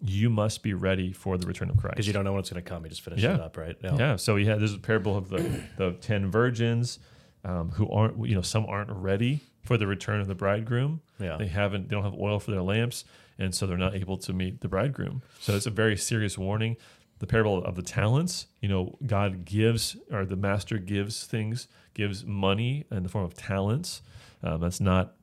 You 0.00 0.30
must 0.30 0.62
be 0.62 0.74
ready 0.74 1.12
for 1.12 1.36
the 1.38 1.46
return 1.46 1.70
of 1.70 1.76
Christ. 1.76 1.94
because 1.96 2.06
you 2.06 2.12
don't 2.12 2.24
know 2.24 2.32
when 2.32 2.40
it's 2.40 2.50
going 2.50 2.62
to 2.62 2.68
come. 2.68 2.84
You 2.84 2.90
just 2.90 3.02
finish 3.02 3.22
Yeah. 3.22 3.34
it 3.34 3.40
up, 3.40 3.56
right? 3.56 3.76
Yeah. 3.82 4.16
So 4.16 4.36
he 4.36 4.44
had 4.46 4.60
there's 4.60 4.74
a 4.74 4.78
parable 4.78 5.16
of 5.16 5.28
the 5.28 5.62
the 5.76 5.92
ten 6.00 6.30
virgins 6.30 6.98
um, 7.44 7.70
who 7.72 7.90
aren't 7.90 8.26
you 8.26 8.34
know 8.34 8.42
some 8.42 8.66
aren't 8.66 8.90
ready 8.90 9.40
for 9.62 9.76
the 9.76 9.86
return 9.86 10.20
of 10.20 10.26
the 10.28 10.34
bridegroom. 10.34 11.00
Yeah. 11.20 11.36
They 11.36 11.46
haven't 11.48 11.88
they 11.88 11.94
don't 11.94 12.04
have 12.04 12.14
oil 12.14 12.38
for 12.40 12.50
their 12.52 12.62
lamps, 12.62 13.04
and 13.38 13.54
so 13.54 13.66
they're 13.66 13.76
not 13.76 13.94
able 13.94 14.16
to 14.18 14.32
meet 14.32 14.60
the 14.60 14.68
bridegroom. 14.68 15.22
So 15.40 15.54
it's 15.54 15.66
a 15.66 15.70
very 15.70 15.96
serious 15.96 16.38
warning. 16.38 16.76
The 17.18 17.26
parable 17.26 17.64
of 17.64 17.74
the 17.74 17.82
talents, 17.82 18.46
you 18.60 18.68
know, 18.68 18.96
God 19.04 19.44
gives 19.44 19.96
or 20.10 20.24
the 20.24 20.36
master 20.36 20.78
gives 20.78 21.24
things, 21.26 21.66
gives 21.92 22.24
money 22.24 22.84
in 22.92 23.02
the 23.02 23.08
form 23.08 23.24
of 23.24 23.34
talents. 23.34 24.02
Um, 24.42 24.60
that's 24.60 24.80
not 24.80 25.14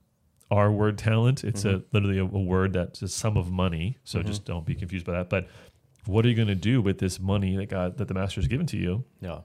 our 0.52 0.72
word 0.72 0.98
talent. 0.98 1.44
It's 1.44 1.66
a 1.66 1.84
literally 1.92 2.20
a, 2.20 2.24
a 2.24 2.28
word 2.28 2.74
that's 2.74 3.02
a 3.02 3.08
sum 3.08 3.38
of 3.38 3.52
money. 3.52 3.98
So 4.04 4.22
just 4.22 4.46
don't 4.46 4.66
be 4.66 4.76
confused 4.76 5.06
by 5.06 5.14
that. 5.14 5.30
But 5.30 5.48
what 6.06 6.26
are 6.26 6.30
you 6.30 6.36
going 6.36 6.48
to 6.50 6.56
do 6.56 6.82
with 6.82 7.00
this 7.00 7.20
money 7.20 7.56
that 7.58 7.68
God 7.68 7.98
that 7.98 8.08
the 8.08 8.14
master 8.14 8.40
has 8.42 8.48
given 8.48 8.66
to 8.68 8.78
you? 8.78 9.04
Yeah. 9.22 9.40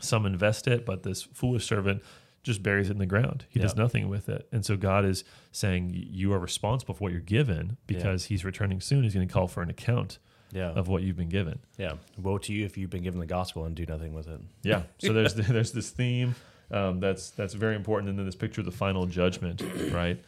Some 0.00 0.26
invest 0.26 0.66
it, 0.66 0.84
but 0.86 1.02
this 1.02 1.22
foolish 1.22 1.66
servant 1.66 2.02
just 2.42 2.62
buries 2.62 2.88
it 2.88 2.92
in 2.92 2.98
the 2.98 3.06
ground. 3.06 3.44
He 3.50 3.60
does 3.60 3.76
nothing 3.76 4.08
with 4.08 4.28
it. 4.30 4.48
And 4.50 4.64
so 4.64 4.74
God 4.76 5.04
is 5.04 5.24
saying 5.52 5.90
you 5.94 6.32
are 6.32 6.38
responsible 6.38 6.94
for 6.94 7.04
what 7.04 7.12
you're 7.12 7.20
given 7.20 7.76
because 7.86 8.24
he's 8.24 8.44
returning 8.46 8.80
soon. 8.80 9.02
He's 9.02 9.12
going 9.14 9.28
to 9.28 9.32
call 9.32 9.46
for 9.46 9.62
an 9.62 9.68
account 9.68 10.18
Yeah. 10.50 10.70
of 10.70 10.88
what 10.88 11.02
you've 11.02 11.18
been 11.18 11.28
given. 11.28 11.58
yeah. 11.76 11.92
Woe 12.16 12.38
to 12.38 12.52
you 12.54 12.64
if 12.64 12.78
you've 12.78 12.88
been 12.88 13.02
given 13.02 13.20
the 13.20 13.26
gospel 13.26 13.66
and 13.66 13.76
do 13.76 13.84
nothing 13.84 14.14
with 14.14 14.26
it. 14.26 14.40
Yeah. 14.62 14.82
So 15.00 15.12
there's 15.12 15.34
there's 15.54 15.72
this 15.72 15.90
theme 15.90 16.34
um, 16.70 16.98
that's 16.98 17.28
that's 17.30 17.52
very 17.54 17.76
important, 17.76 18.08
and 18.08 18.18
then 18.18 18.24
this 18.24 18.34
picture 18.36 18.62
of 18.62 18.64
the 18.64 18.72
final 18.72 19.04
judgment, 19.04 19.62
right? 19.92 20.18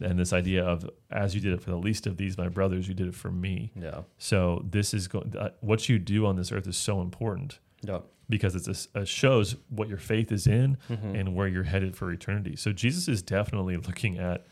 And 0.00 0.18
this 0.18 0.32
idea 0.32 0.64
of 0.64 0.88
as 1.10 1.34
you 1.34 1.40
did 1.40 1.52
it 1.52 1.60
for 1.62 1.70
the 1.70 1.76
least 1.76 2.06
of 2.06 2.16
these, 2.16 2.38
my 2.38 2.48
brothers, 2.48 2.88
you 2.88 2.94
did 2.94 3.08
it 3.08 3.14
for 3.14 3.30
me. 3.30 3.72
Yeah. 3.76 4.02
So 4.18 4.64
this 4.68 4.94
is 4.94 5.08
go- 5.08 5.28
uh, 5.38 5.50
what 5.60 5.88
you 5.88 5.98
do 5.98 6.26
on 6.26 6.36
this 6.36 6.50
earth 6.52 6.66
is 6.66 6.76
so 6.76 7.00
important 7.02 7.58
Yeah. 7.82 8.00
because 8.28 8.54
it's 8.54 8.68
a 8.68 8.72
s- 8.72 8.88
it 8.94 9.06
shows 9.08 9.56
what 9.68 9.88
your 9.88 9.98
faith 9.98 10.32
is 10.32 10.46
in 10.46 10.78
Mm-hmm. 10.88 11.14
and 11.16 11.34
where 11.34 11.46
you're 11.48 11.64
headed 11.64 11.94
for 11.96 12.10
eternity. 12.10 12.56
So 12.56 12.72
Jesus 12.72 13.06
is 13.08 13.22
definitely 13.22 13.76
looking 13.76 14.18
at 14.18 14.46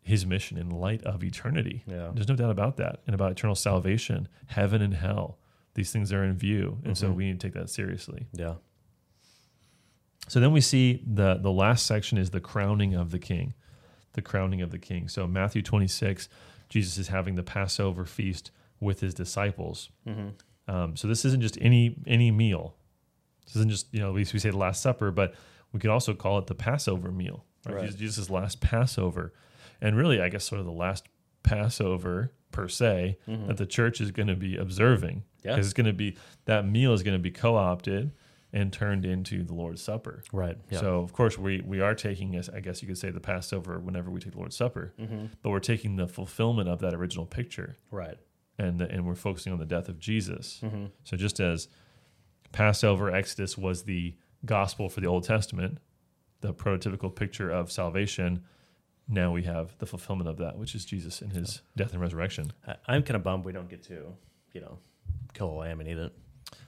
his 0.00 0.24
mission 0.26 0.58
in 0.58 0.68
light 0.70 1.02
of 1.04 1.24
eternity. 1.24 1.82
Yeah. 1.86 2.10
There's 2.14 2.28
no 2.28 2.36
doubt 2.36 2.50
about 2.50 2.76
that. 2.76 3.00
And 3.06 3.14
about 3.14 3.32
eternal 3.32 3.54
salvation, 3.56 4.28
heaven 4.46 4.80
and 4.82 4.94
hell. 4.94 5.38
These 5.74 5.90
things 5.92 6.12
are 6.12 6.22
in 6.22 6.36
view. 6.36 6.78
And 6.84 6.96
so 6.96 7.10
Mhm. 7.10 7.14
we 7.16 7.24
need 7.26 7.40
to 7.40 7.46
take 7.48 7.54
that 7.54 7.68
seriously. 7.70 8.26
Yeah. 8.32 8.54
So 10.28 10.40
then 10.40 10.52
we 10.52 10.60
see 10.60 11.02
the 11.06 11.34
the 11.36 11.50
last 11.52 11.84
section 11.86 12.16
is 12.18 12.30
the 12.30 12.40
crowning 12.40 12.94
of 12.94 13.10
the 13.10 13.18
king. 13.18 13.54
The 14.14 14.22
crowning 14.22 14.62
of 14.62 14.70
the 14.70 14.78
king. 14.78 15.08
So 15.08 15.26
Matthew 15.26 15.62
26, 15.62 16.28
Jesus 16.68 16.98
is 16.98 17.08
having 17.08 17.34
the 17.34 17.42
Passover 17.42 18.04
feast 18.04 18.50
with 18.80 19.00
his 19.00 19.14
disciples. 19.14 19.90
Mm-hmm. 20.08 20.28
Um, 20.74 20.96
so 20.96 21.06
this 21.08 21.24
isn't 21.24 21.42
just 21.42 21.58
any 21.60 21.96
any 22.06 22.30
meal. 22.30 22.76
This 23.44 23.56
isn't 23.56 23.70
just 23.70 23.92
you 23.92 24.00
know 24.00 24.08
at 24.08 24.14
least 24.14 24.32
we 24.32 24.38
say 24.38 24.50
the 24.50 24.56
Last 24.56 24.82
Supper, 24.82 25.10
but 25.10 25.34
we 25.72 25.80
could 25.80 25.90
also 25.90 26.14
call 26.14 26.38
it 26.38 26.46
the 26.46 26.54
Passover 26.54 27.10
meal. 27.12 27.44
Right? 27.66 27.76
Right. 27.76 27.96
Jesus- 27.96 28.30
last 28.30 28.60
Passover, 28.60 29.32
and 29.80 29.96
really 29.96 30.20
I 30.20 30.28
guess 30.28 30.44
sort 30.44 30.60
of 30.60 30.66
the 30.66 30.72
last 30.72 31.06
Passover 31.42 32.32
per 32.50 32.68
se 32.68 33.18
that 33.26 33.56
the 33.56 33.66
church 33.66 34.00
is 34.00 34.10
going 34.10 34.28
to 34.28 34.36
be 34.36 34.56
observing. 34.56 35.16
Mm-hmm. 35.16 35.48
Yeah. 35.48 35.52
because 35.56 35.66
it's 35.66 35.74
going 35.74 35.86
to 35.86 35.92
be 35.92 36.16
that 36.46 36.66
meal 36.66 36.94
is 36.94 37.02
going 37.02 37.16
to 37.16 37.22
be 37.22 37.30
co-opted 37.30 38.12
and 38.54 38.72
turned 38.72 39.04
into 39.04 39.42
the 39.42 39.52
Lord's 39.52 39.82
Supper. 39.82 40.22
Right. 40.32 40.56
Yeah. 40.70 40.80
So 40.80 41.00
of 41.00 41.12
course 41.12 41.36
we 41.36 41.60
we 41.60 41.80
are 41.80 41.94
taking, 41.94 42.36
as 42.36 42.48
I 42.48 42.60
guess 42.60 42.80
you 42.80 42.88
could 42.88 42.96
say, 42.96 43.10
the 43.10 43.20
Passover 43.20 43.78
whenever 43.80 44.10
we 44.10 44.20
take 44.20 44.32
the 44.32 44.38
Lord's 44.38 44.56
Supper, 44.56 44.94
mm-hmm. 44.98 45.26
but 45.42 45.50
we're 45.50 45.58
taking 45.58 45.96
the 45.96 46.06
fulfillment 46.08 46.68
of 46.68 46.78
that 46.80 46.94
original 46.94 47.26
picture 47.26 47.76
Right. 47.90 48.16
and 48.58 48.80
and 48.80 49.04
we're 49.06 49.16
focusing 49.16 49.52
on 49.52 49.58
the 49.58 49.66
death 49.66 49.88
of 49.88 49.98
Jesus. 49.98 50.60
Mm-hmm. 50.62 50.86
So 51.02 51.16
just 51.16 51.40
as 51.40 51.68
Passover, 52.52 53.10
Exodus 53.10 53.58
was 53.58 53.82
the 53.82 54.14
gospel 54.46 54.88
for 54.88 55.00
the 55.00 55.08
Old 55.08 55.24
Testament, 55.24 55.78
the 56.40 56.54
prototypical 56.54 57.12
picture 57.14 57.50
of 57.50 57.72
salvation, 57.72 58.44
now 59.08 59.32
we 59.32 59.42
have 59.42 59.76
the 59.78 59.86
fulfillment 59.86 60.28
of 60.28 60.36
that, 60.38 60.56
which 60.56 60.74
is 60.74 60.84
Jesus 60.84 61.20
in 61.20 61.30
his 61.30 61.62
death 61.76 61.92
and 61.92 62.00
resurrection. 62.00 62.52
I, 62.66 62.76
I'm 62.86 63.02
kind 63.02 63.16
of 63.16 63.24
bummed 63.24 63.44
we 63.44 63.52
don't 63.52 63.68
get 63.68 63.82
to, 63.84 64.14
you 64.52 64.60
know, 64.60 64.78
kill 65.32 65.50
a 65.50 65.56
lamb 65.56 65.80
and 65.80 65.88
eat 65.88 65.98
it. 65.98 66.12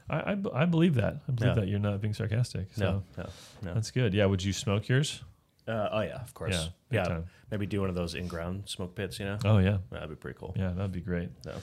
I, 0.09 0.33
I, 0.33 0.37
I 0.55 0.65
believe 0.67 0.95
that. 0.95 1.23
I 1.29 1.33
believe 1.33 1.55
that 1.57 1.69
you're 1.69 1.79
not 1.81 2.01
being 2.01 2.15
sarcastic. 2.15 2.69
So 2.75 2.85
No. 2.85 3.03
No. 3.19 3.29
No. 3.63 3.75
that's 3.75 3.91
good. 3.91 4.15
Yeah. 4.15 4.27
Would 4.27 4.43
you 4.45 4.53
smoke 4.53 4.89
yours? 4.89 5.23
Uh, 5.69 5.89
oh 5.93 6.01
yeah, 6.01 6.23
of 6.23 6.33
course. 6.33 6.69
Yeah. 6.91 7.05
Yeah. 7.09 7.21
Maybe 7.51 7.67
do 7.67 7.81
one 7.81 7.89
of 7.89 7.97
those 7.97 8.15
in-ground 8.15 8.65
smoke 8.67 8.95
pits. 8.95 9.19
You 9.19 9.27
know, 9.27 9.39
Oh 9.45 9.59
yeah. 9.59 9.79
that'd 9.91 10.09
be 10.09 10.15
pretty 10.15 10.39
cool. 10.39 10.55
Yeah. 10.57 10.71
That'd 10.71 10.93
be 10.93 11.01
great. 11.01 11.31
So, 11.43 11.55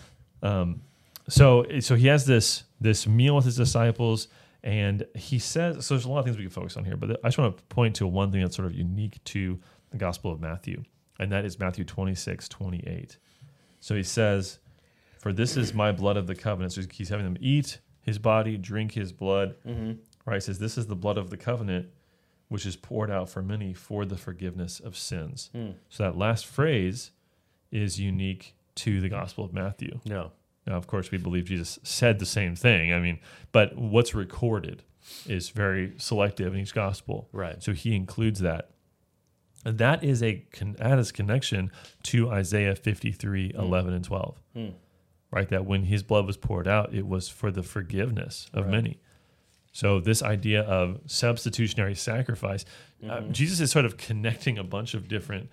Um, 0.42 0.82
so 1.30 1.66
so 1.80 1.96
he 1.96 2.08
has 2.08 2.26
this 2.26 2.64
this 2.82 3.08
meal 3.08 3.36
with 3.38 3.46
his 3.46 3.56
disciples, 3.56 4.28
and 4.62 5.06
he 5.16 5.40
says 5.40 5.86
so. 5.86 5.94
There's 5.94 6.04
a 6.06 6.10
lot 6.10 6.20
of 6.20 6.26
things 6.26 6.36
we 6.38 6.44
can 6.44 6.50
focus 6.52 6.76
on 6.76 6.84
here, 6.84 6.98
but 6.98 7.12
I 7.24 7.28
just 7.30 7.38
want 7.38 7.56
to 7.58 7.64
point 7.66 7.96
to 7.98 8.08
one 8.08 8.30
thing 8.32 8.42
that's 8.42 8.58
sort 8.58 8.66
of 8.66 8.74
unique 8.76 9.24
to 9.26 9.58
the 9.92 9.98
Gospel 9.98 10.32
of 10.34 10.42
Matthew, 10.42 10.84
and 11.20 11.32
that 11.32 11.46
is 11.46 11.58
Matthew 11.60 11.86
26, 11.86 12.50
28. 12.50 13.18
So 13.80 13.96
he 13.96 14.04
says, 14.04 14.60
"For 15.20 15.32
this 15.32 15.56
is 15.56 15.74
my 15.74 15.94
blood 15.94 16.18
of 16.18 16.28
the 16.28 16.36
covenant." 16.36 16.74
So 16.74 16.82
he's 16.92 17.08
having 17.08 17.24
them 17.26 17.38
eat 17.40 17.80
his 18.04 18.20
body, 18.20 18.58
drink 18.58 18.92
his 18.92 19.12
blood. 19.12 19.56
mm-hmm. 19.68 19.94
Right? 20.26 20.36
He 20.36 20.42
says, 20.42 20.60
"This 20.60 20.78
is 20.78 20.88
the 20.88 20.96
blood 20.96 21.18
of 21.18 21.30
the 21.32 21.38
covenant." 21.38 21.88
which 22.50 22.68
is 22.68 22.76
poured 22.76 23.10
out 23.10 23.28
for 23.28 23.42
many 23.42 23.74
for 23.74 24.06
the 24.06 24.16
forgiveness 24.18 24.80
of 24.80 24.96
sins. 24.96 25.50
So 25.90 26.04
that 26.04 26.16
last 26.16 26.46
phrase 26.46 27.10
is 27.72 28.00
unique 28.00 28.54
to 28.76 29.02
the 29.02 29.10
Gospel 29.10 29.44
of 29.44 29.54
Matthew. 29.54 30.02
No. 30.06 30.32
Now, 30.68 30.76
of 30.76 30.86
course, 30.86 31.10
we 31.10 31.18
believe 31.18 31.46
Jesus 31.46 31.80
said 31.82 32.20
the 32.20 32.28
same 32.28 32.56
thing. 32.56 32.94
I 32.94 33.00
mean, 33.00 33.18
but 33.52 33.76
what's 33.76 34.14
recorded 34.14 34.84
is 35.26 35.50
very 35.50 35.94
selective 35.98 36.54
in 36.54 36.60
each 36.60 36.76
gospel. 36.76 37.28
Right. 37.32 37.64
So 37.64 37.72
he 37.72 37.96
includes 37.96 38.40
that. 38.42 38.70
And 39.66 39.80
that 39.80 40.04
is 40.04 40.22
a 40.22 40.46
con- 40.52 40.76
that 40.78 41.00
is 41.00 41.12
connection 41.12 41.72
to 42.04 42.30
Isaiah 42.30 42.76
53, 42.76 43.54
11, 43.56 43.94
and 43.94 44.06
12. 44.06 44.40
Right? 45.34 45.50
That 45.50 45.66
when 45.66 45.84
his 45.86 46.04
blood 46.04 46.26
was 46.26 46.38
poured 46.38 46.68
out, 46.68 46.94
it 46.94 47.08
was 47.08 47.28
for 47.30 47.50
the 47.52 47.64
forgiveness 47.64 48.50
of 48.54 48.66
Right. 48.66 48.72
many. 48.72 49.00
So 49.72 50.00
this 50.00 50.22
idea 50.22 50.62
of 50.62 51.00
substitutionary 51.08 51.96
sacrifice, 51.96 52.64
uh, 53.10 53.22
Jesus 53.32 53.60
is 53.60 53.72
sort 53.72 53.86
of 53.86 53.98
connecting 53.98 54.60
a 54.60 54.64
bunch 54.64 54.94
of 54.94 55.08
different 55.08 55.50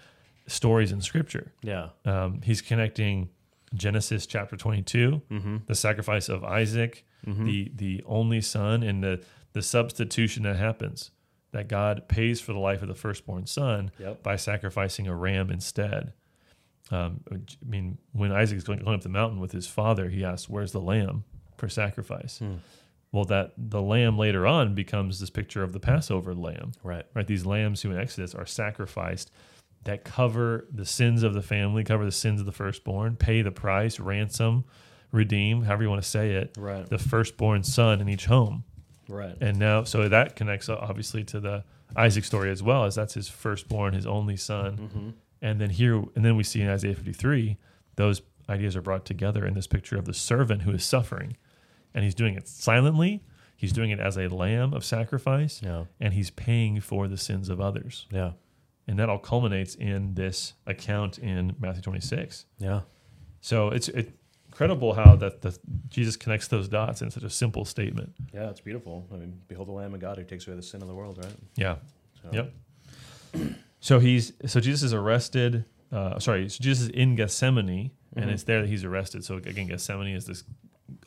stories 0.46 0.92
in 0.92 1.00
Scripture. 1.00 1.52
Yeah. 1.62 1.88
Um, 2.04 2.42
he's 2.42 2.60
connecting 2.60 3.30
Genesis 3.74 4.26
chapter 4.26 4.56
22, 4.56 5.22
the 5.66 5.74
sacrifice 5.74 6.28
of 6.28 6.44
Isaac, 6.44 7.06
the 7.24 7.70
the 7.74 8.02
only 8.06 8.40
son, 8.42 8.82
and 8.82 9.02
the 9.02 9.22
the 9.52 9.62
substitution 9.62 10.42
that 10.42 10.56
happens 10.56 11.10
that 11.52 11.66
God 11.68 12.06
pays 12.08 12.40
for 12.40 12.52
the 12.52 12.58
life 12.58 12.82
of 12.82 12.88
the 12.88 12.94
firstborn 12.94 13.46
son 13.46 13.90
Yep. 13.98 14.22
by 14.22 14.36
sacrificing 14.36 15.08
a 15.08 15.14
ram 15.16 15.50
instead. 15.50 16.12
Um, 16.90 17.20
I 17.32 17.36
mean, 17.64 17.98
when 18.12 18.32
Isaac 18.32 18.56
is 18.58 18.64
going, 18.64 18.86
up 18.86 19.00
the 19.02 19.08
mountain 19.08 19.38
with 19.40 19.52
his 19.52 19.66
father, 19.66 20.08
he 20.08 20.24
asks, 20.24 20.48
"Where's 20.48 20.72
the 20.72 20.80
lamb 20.80 21.24
for 21.56 21.68
sacrifice?" 21.68 22.40
Well, 23.12 23.24
that 23.24 23.52
the 23.58 23.82
lamb 23.82 24.16
later 24.18 24.46
on 24.46 24.74
becomes 24.74 25.18
this 25.18 25.30
picture 25.30 25.62
of 25.64 25.72
the 25.72 25.80
Passover 25.80 26.32
lamb 26.34 26.72
Right. 26.84 27.04
right? 27.14 27.26
These 27.26 27.44
lambs 27.44 27.82
who 27.82 27.90
in 27.90 27.98
Exodus 27.98 28.34
are 28.36 28.46
sacrificed 28.46 29.32
that 29.84 30.04
cover 30.04 30.66
the 30.72 30.84
sins 30.84 31.22
of 31.24 31.34
the 31.34 31.42
family, 31.42 31.82
cover 31.82 32.04
the 32.04 32.12
sins 32.12 32.38
of 32.38 32.46
the 32.46 32.52
firstborn, 32.52 33.16
pay 33.16 33.42
the 33.42 33.50
price, 33.50 33.98
ransom, 33.98 34.64
redeem, 35.10 35.62
however 35.62 35.82
you 35.84 35.88
want 35.90 36.00
to 36.02 36.08
say 36.08 36.32
it, 36.34 36.54
Right. 36.56 36.86
the 36.88 36.98
firstborn 36.98 37.64
son 37.64 38.00
in 38.00 38.08
each 38.08 38.26
home. 38.26 38.62
Right. 39.08 39.36
And 39.40 39.58
now, 39.58 39.82
so 39.84 40.08
that 40.08 40.36
connects 40.36 40.68
obviously 40.68 41.24
to 41.24 41.40
the 41.40 41.64
Isaac 41.96 42.24
story 42.24 42.50
as 42.50 42.62
well, 42.62 42.84
as 42.84 42.94
that's 42.94 43.14
his 43.14 43.28
firstborn, 43.28 43.94
his 43.94 44.06
only 44.06 44.36
son. 44.36 44.76
Mm-hmm. 44.76 45.10
And 45.42 45.60
then 45.60 45.70
here, 45.70 45.96
and 46.14 46.24
then 46.24 46.36
we 46.36 46.42
see 46.42 46.60
in 46.60 46.68
Isaiah 46.68 46.94
53, 46.94 47.56
those 47.96 48.22
ideas 48.48 48.76
are 48.76 48.82
brought 48.82 49.04
together 49.04 49.46
in 49.46 49.54
this 49.54 49.66
picture 49.66 49.96
of 49.96 50.04
the 50.04 50.14
servant 50.14 50.62
who 50.62 50.72
is 50.72 50.84
suffering. 50.84 51.36
And 51.94 52.04
he's 52.04 52.14
doing 52.14 52.34
it 52.34 52.46
silently, 52.48 53.22
he's 53.56 53.72
doing 53.72 53.90
it 53.90 53.98
as 54.00 54.16
a 54.16 54.28
lamb 54.28 54.72
of 54.74 54.84
sacrifice, 54.84 55.60
Yeah. 55.62 55.84
and 55.98 56.14
he's 56.14 56.30
paying 56.30 56.80
for 56.80 57.08
the 57.08 57.16
sins 57.16 57.48
of 57.48 57.60
others. 57.60 58.06
Yeah. 58.10 58.32
And 58.86 58.98
that 58.98 59.08
all 59.08 59.18
culminates 59.18 59.74
in 59.74 60.14
this 60.14 60.54
account 60.66 61.18
in 61.18 61.54
Matthew 61.60 61.82
26. 61.82 62.46
Yeah. 62.58 62.80
So 63.40 63.68
it's 63.68 63.88
it, 63.88 64.12
incredible 64.46 64.94
how 64.94 65.14
that 65.16 65.42
the, 65.42 65.56
Jesus 65.88 66.16
connects 66.16 66.48
those 66.48 66.68
dots 66.68 67.00
in 67.02 67.10
such 67.10 67.22
a 67.22 67.30
simple 67.30 67.64
statement. 67.64 68.12
Yeah. 68.34 68.50
It's 68.50 68.60
beautiful. 68.60 69.06
I 69.12 69.16
mean, 69.16 69.40
behold 69.48 69.68
the 69.68 69.72
Lamb 69.72 69.94
of 69.94 70.00
God 70.00 70.18
who 70.18 70.24
takes 70.24 70.46
away 70.46 70.56
the 70.56 70.62
sin 70.62 70.82
of 70.82 70.88
the 70.88 70.94
world, 70.94 71.18
right? 71.18 71.34
Yeah. 71.56 71.76
So, 72.22 72.28
Yep. 72.32 73.54
So 73.80 73.98
he's 73.98 74.32
so 74.46 74.60
Jesus 74.60 74.82
is 74.82 74.94
arrested. 74.94 75.64
Uh, 75.92 76.18
sorry, 76.18 76.48
so 76.48 76.58
Jesus 76.62 76.84
is 76.84 76.88
in 76.90 77.16
Gethsemane, 77.16 77.90
and 78.14 78.26
Mhm. 78.26 78.32
it's 78.32 78.44
there 78.44 78.60
that 78.60 78.68
he's 78.68 78.84
arrested. 78.84 79.24
So 79.24 79.36
again, 79.36 79.66
Gethsemane 79.66 80.14
is 80.14 80.26
this 80.26 80.44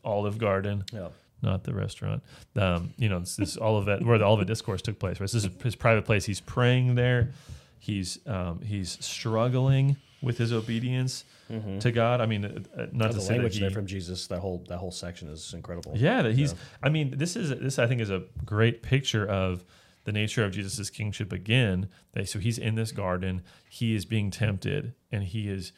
olive 0.04 0.38
garden, 0.38 0.84
Yeah. 0.92 1.10
not 1.42 1.64
the 1.64 1.74
restaurant. 1.74 2.24
Um, 2.56 2.94
you 2.98 3.08
know, 3.10 3.18
it's 3.20 3.36
this 3.38 3.58
Olivet 3.58 4.04
where 4.04 4.18
the 4.18 4.26
Olivet 4.26 4.48
discourse 4.48 4.82
took 4.82 5.00
place. 5.00 5.20
Right? 5.20 5.30
This 5.32 5.46
is 5.46 5.50
his 5.64 5.76
private 5.76 6.04
place. 6.06 6.26
He's 6.26 6.42
praying 6.42 6.96
there. 6.96 7.32
He's 7.80 8.20
um, 8.28 8.62
he's 8.62 8.98
struggling 9.06 9.98
with 10.22 10.38
his 10.38 10.52
obedience 10.54 11.26
Mm-hmm. 11.52 11.80
to 11.80 11.92
God. 11.92 12.22
I 12.22 12.26
mean, 12.26 12.46
uh, 12.46 12.60
uh, 12.82 12.88
not 12.94 13.10
to 13.12 13.16
the 13.16 13.22
say 13.22 13.28
that 13.28 13.34
language 13.34 13.56
he, 13.56 13.60
there 13.60 13.70
from 13.70 13.86
Jesus, 13.86 14.28
that 14.28 14.40
whole 14.40 14.64
that 14.70 14.78
whole 14.78 14.92
section 14.92 15.28
is 15.28 15.54
incredible. 15.54 15.92
yeah, 15.96 16.22
that 16.24 16.34
he's. 16.34 16.54
Yeah. 16.54 16.58
I 16.82 16.90
mean, 16.90 17.18
this 17.18 17.36
is 17.36 17.50
this 17.50 17.78
I 17.78 17.86
think 17.88 18.00
is 18.02 18.10
a 18.10 18.24
great 18.46 18.82
picture 18.82 19.26
of 19.28 19.64
the 20.06 20.12
nature 20.12 20.44
of 20.44 20.52
Jesus' 20.52 20.90
kingship 20.90 21.32
again. 21.32 21.90
That 22.14 22.28
so 22.30 22.40
he's 22.40 22.58
in 22.58 22.76
this 22.76 22.92
garden, 22.92 23.42
he 23.70 23.96
is 23.96 24.06
being 24.06 24.32
tempted, 24.32 24.94
and 25.12 25.24
he 25.24 25.48
is 25.50 25.72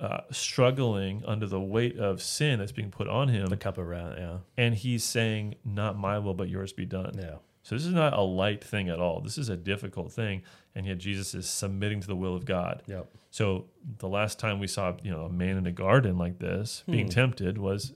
uh, 0.00 0.22
struggling 0.30 1.22
under 1.26 1.46
the 1.46 1.60
weight 1.60 1.96
of 1.98 2.20
sin 2.22 2.58
that's 2.58 2.72
being 2.72 2.90
put 2.90 3.08
on 3.08 3.28
him, 3.28 3.46
The 3.46 3.56
cup 3.56 3.78
of 3.78 3.86
wrath. 3.86 4.14
Yeah. 4.18 4.38
and 4.56 4.74
he's 4.74 5.04
saying, 5.04 5.54
"Not 5.64 5.96
my 5.98 6.18
will, 6.18 6.34
but 6.34 6.48
yours 6.48 6.72
be 6.72 6.84
done." 6.86 7.12
Yeah. 7.18 7.36
So 7.62 7.74
this 7.76 7.86
is 7.86 7.94
not 7.94 8.12
a 8.12 8.20
light 8.20 8.62
thing 8.62 8.88
at 8.90 9.00
all. 9.00 9.20
This 9.20 9.38
is 9.38 9.48
a 9.48 9.56
difficult 9.56 10.12
thing, 10.12 10.42
and 10.74 10.84
yet 10.86 10.98
Jesus 10.98 11.34
is 11.34 11.48
submitting 11.48 12.00
to 12.02 12.06
the 12.06 12.16
will 12.16 12.34
of 12.36 12.44
God. 12.44 12.82
Yep. 12.86 13.08
So 13.30 13.66
the 13.98 14.08
last 14.08 14.38
time 14.38 14.58
we 14.58 14.66
saw, 14.66 14.94
you 15.02 15.10
know, 15.10 15.22
a 15.22 15.30
man 15.30 15.56
in 15.56 15.66
a 15.66 15.72
garden 15.72 16.18
like 16.18 16.38
this 16.40 16.82
being 16.86 17.06
Hmm. 17.06 17.10
tempted 17.10 17.58
was 17.58 17.94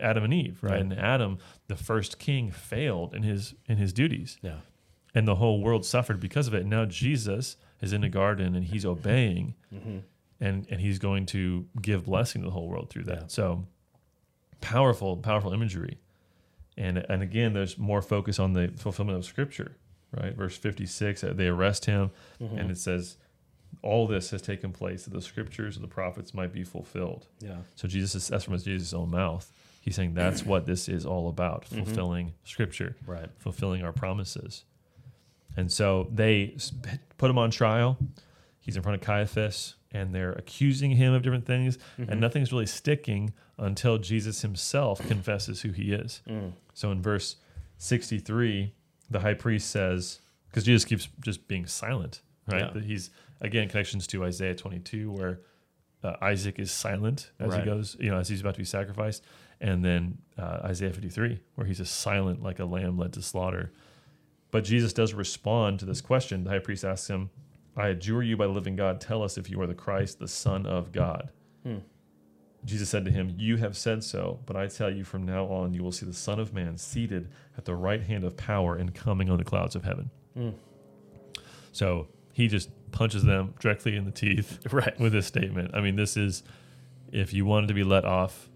Adam 0.00 0.24
and 0.24 0.34
Eve, 0.34 0.58
right? 0.62 0.72
Right. 0.72 0.80
And 0.80 0.92
Adam, 0.92 1.38
the 1.66 1.76
first 1.76 2.18
king, 2.18 2.50
failed 2.50 3.14
in 3.14 3.22
his 3.22 3.54
in 3.66 3.78
his 3.78 3.92
duties, 3.92 4.38
Yeah. 4.42 4.58
And 5.16 5.26
the 5.26 5.34
whole 5.36 5.60
world 5.62 5.84
suffered 5.84 6.20
because 6.20 6.46
of 6.46 6.54
it. 6.54 6.64
Now 6.66 6.84
Jesus 6.84 7.56
is 7.80 7.92
in 7.92 8.04
a 8.04 8.08
garden 8.08 8.54
and 8.54 8.64
he's 8.64 8.84
obeying, 8.84 9.54
Mm-hmm. 9.74 9.98
and 10.40 10.66
and 10.70 10.80
he's 10.80 10.98
going 11.00 11.26
to 11.26 11.66
give 11.82 12.04
blessing 12.04 12.42
to 12.42 12.46
the 12.46 12.52
whole 12.52 12.68
world 12.68 12.88
through 12.90 13.04
that. 13.04 13.20
Yeah. 13.22 13.26
So 13.28 13.64
powerful, 14.60 15.16
powerful 15.16 15.52
imagery, 15.52 15.98
and 16.76 16.98
and 17.08 17.22
again, 17.22 17.52
there's 17.52 17.78
more 17.78 18.02
focus 18.02 18.38
on 18.38 18.52
the 18.52 18.72
fulfillment 18.76 19.18
of 19.18 19.24
Scripture, 19.24 19.76
right? 20.16 20.34
Verse 20.34 20.56
fifty 20.56 20.86
six, 20.86 21.22
they 21.22 21.46
arrest 21.48 21.84
him, 21.86 22.10
Mm-hmm. 22.40 22.58
and 22.58 22.70
it 22.70 22.78
says, 22.78 23.16
all 23.82 24.06
this 24.06 24.30
has 24.30 24.42
taken 24.42 24.72
place 24.72 25.04
that 25.04 25.12
the 25.12 25.22
Scriptures 25.22 25.76
of 25.76 25.82
the 25.82 25.88
prophets 25.88 26.32
might 26.34 26.52
be 26.52 26.64
fulfilled. 26.64 27.26
Yeah. 27.40 27.56
So 27.74 27.86
Jesus 27.88 28.14
is 28.14 28.28
that's 28.28 28.44
from 28.44 28.58
Jesus' 28.58 28.92
own 28.94 29.10
mouth. 29.10 29.52
He's 29.80 29.94
saying 29.96 30.14
that's 30.14 30.44
what 30.50 30.66
this 30.66 30.88
is 30.88 31.04
all 31.06 31.28
about: 31.28 31.64
Mm-hmm. 31.66 31.84
fulfilling 31.84 32.32
Scripture, 32.44 32.96
Right. 33.06 33.28
fulfilling 33.38 33.82
our 33.82 33.92
promises. 33.92 34.64
And 35.56 35.70
so 35.72 36.08
they 36.12 36.56
put 37.18 37.30
him 37.30 37.38
on 37.38 37.50
trial. 37.50 37.98
He's 38.60 38.76
in 38.76 38.82
front 38.82 39.00
of 39.00 39.06
Caiaphas, 39.06 39.74
and 39.92 40.14
they're 40.14 40.32
accusing 40.32 40.90
him 40.92 41.14
of 41.14 41.22
different 41.22 41.46
things, 41.46 41.78
Mm-hmm. 41.98 42.10
and 42.10 42.20
nothing's 42.20 42.52
really 42.52 42.66
sticking 42.66 43.32
until 43.58 43.96
Jesus 43.98 44.42
himself 44.42 45.00
confesses 45.06 45.62
who 45.62 45.70
he 45.70 45.92
is. 45.92 46.20
Mm. 46.28 46.52
So 46.74 46.90
in 46.90 47.00
verse 47.00 47.36
63, 47.78 48.74
the 49.10 49.20
high 49.20 49.34
priest 49.34 49.70
says, 49.70 50.20
because 50.50 50.64
Jesus 50.64 50.84
keeps 50.84 51.08
just 51.20 51.46
being 51.48 51.66
silent, 51.66 52.20
right? 52.50 52.62
Yeah. 52.62 52.70
That 52.72 52.84
he's, 52.84 53.10
again, 53.40 53.68
connections 53.68 54.06
to 54.08 54.24
Isaiah 54.24 54.54
22, 54.54 55.10
where 55.12 55.40
uh, 56.02 56.16
Isaac 56.20 56.58
is 56.58 56.70
silent 56.70 57.30
as 57.40 57.50
Right. 57.52 57.60
he 57.60 57.64
goes, 57.66 57.96
you 58.00 58.10
know, 58.10 58.18
as 58.18 58.28
he's 58.28 58.40
about 58.40 58.54
to 58.54 58.58
be 58.60 58.64
sacrificed. 58.64 59.22
And 59.60 59.84
then 59.84 60.18
uh, 60.36 60.60
Isaiah 60.64 60.92
53, 60.92 61.40
where 61.54 61.66
he's 61.66 61.78
just 61.78 61.98
silent 62.00 62.42
like 62.42 62.58
a 62.58 62.64
lamb 62.66 62.98
led 62.98 63.12
to 63.14 63.22
slaughter. 63.22 63.72
But 64.56 64.64
Jesus 64.64 64.94
does 64.94 65.12
respond 65.12 65.80
to 65.80 65.84
this 65.84 66.00
question. 66.00 66.44
The 66.44 66.48
high 66.48 66.60
priest 66.60 66.82
asks 66.82 67.10
him, 67.10 67.28
I 67.76 67.88
adjure 67.88 68.22
you 68.22 68.38
by 68.38 68.46
the 68.46 68.54
living 68.54 68.74
God, 68.74 69.02
tell 69.02 69.22
us 69.22 69.36
if 69.36 69.50
you 69.50 69.60
are 69.60 69.66
the 69.66 69.74
Christ, 69.74 70.18
the 70.18 70.28
Son 70.28 70.64
of 70.64 70.92
God. 70.92 71.28
Hmm. 71.62 71.80
Jesus 72.64 72.88
said 72.88 73.04
to 73.04 73.10
him, 73.10 73.34
You 73.36 73.58
have 73.58 73.76
said 73.76 74.02
so, 74.02 74.40
but 74.46 74.56
I 74.56 74.68
tell 74.68 74.90
you 74.90 75.04
from 75.04 75.26
now 75.26 75.44
on 75.44 75.74
you 75.74 75.82
will 75.82 75.92
see 75.92 76.06
the 76.06 76.14
Son 76.14 76.40
of 76.40 76.54
Man 76.54 76.78
seated 76.78 77.28
at 77.58 77.66
the 77.66 77.74
right 77.74 78.02
hand 78.02 78.24
of 78.24 78.34
power 78.38 78.76
and 78.76 78.94
coming 78.94 79.28
on 79.28 79.36
the 79.36 79.44
clouds 79.44 79.76
of 79.76 79.84
heaven. 79.84 80.10
Mm. 80.34 80.54
So 81.72 82.08
he 82.32 82.48
just 82.48 82.70
punches 82.92 83.24
them 83.24 83.52
directly 83.60 83.94
in 83.94 84.06
the 84.06 84.10
teeth 84.10 84.58
Right. 84.72 84.98
with 84.98 85.12
this 85.12 85.26
statement. 85.26 85.72
I 85.74 85.82
mean, 85.82 85.96
this 85.96 86.16
is 86.16 86.42
if 87.12 87.34
you 87.34 87.44
wanted 87.44 87.66
to 87.66 87.74
be 87.74 87.84
let 87.84 88.06
off 88.06 88.48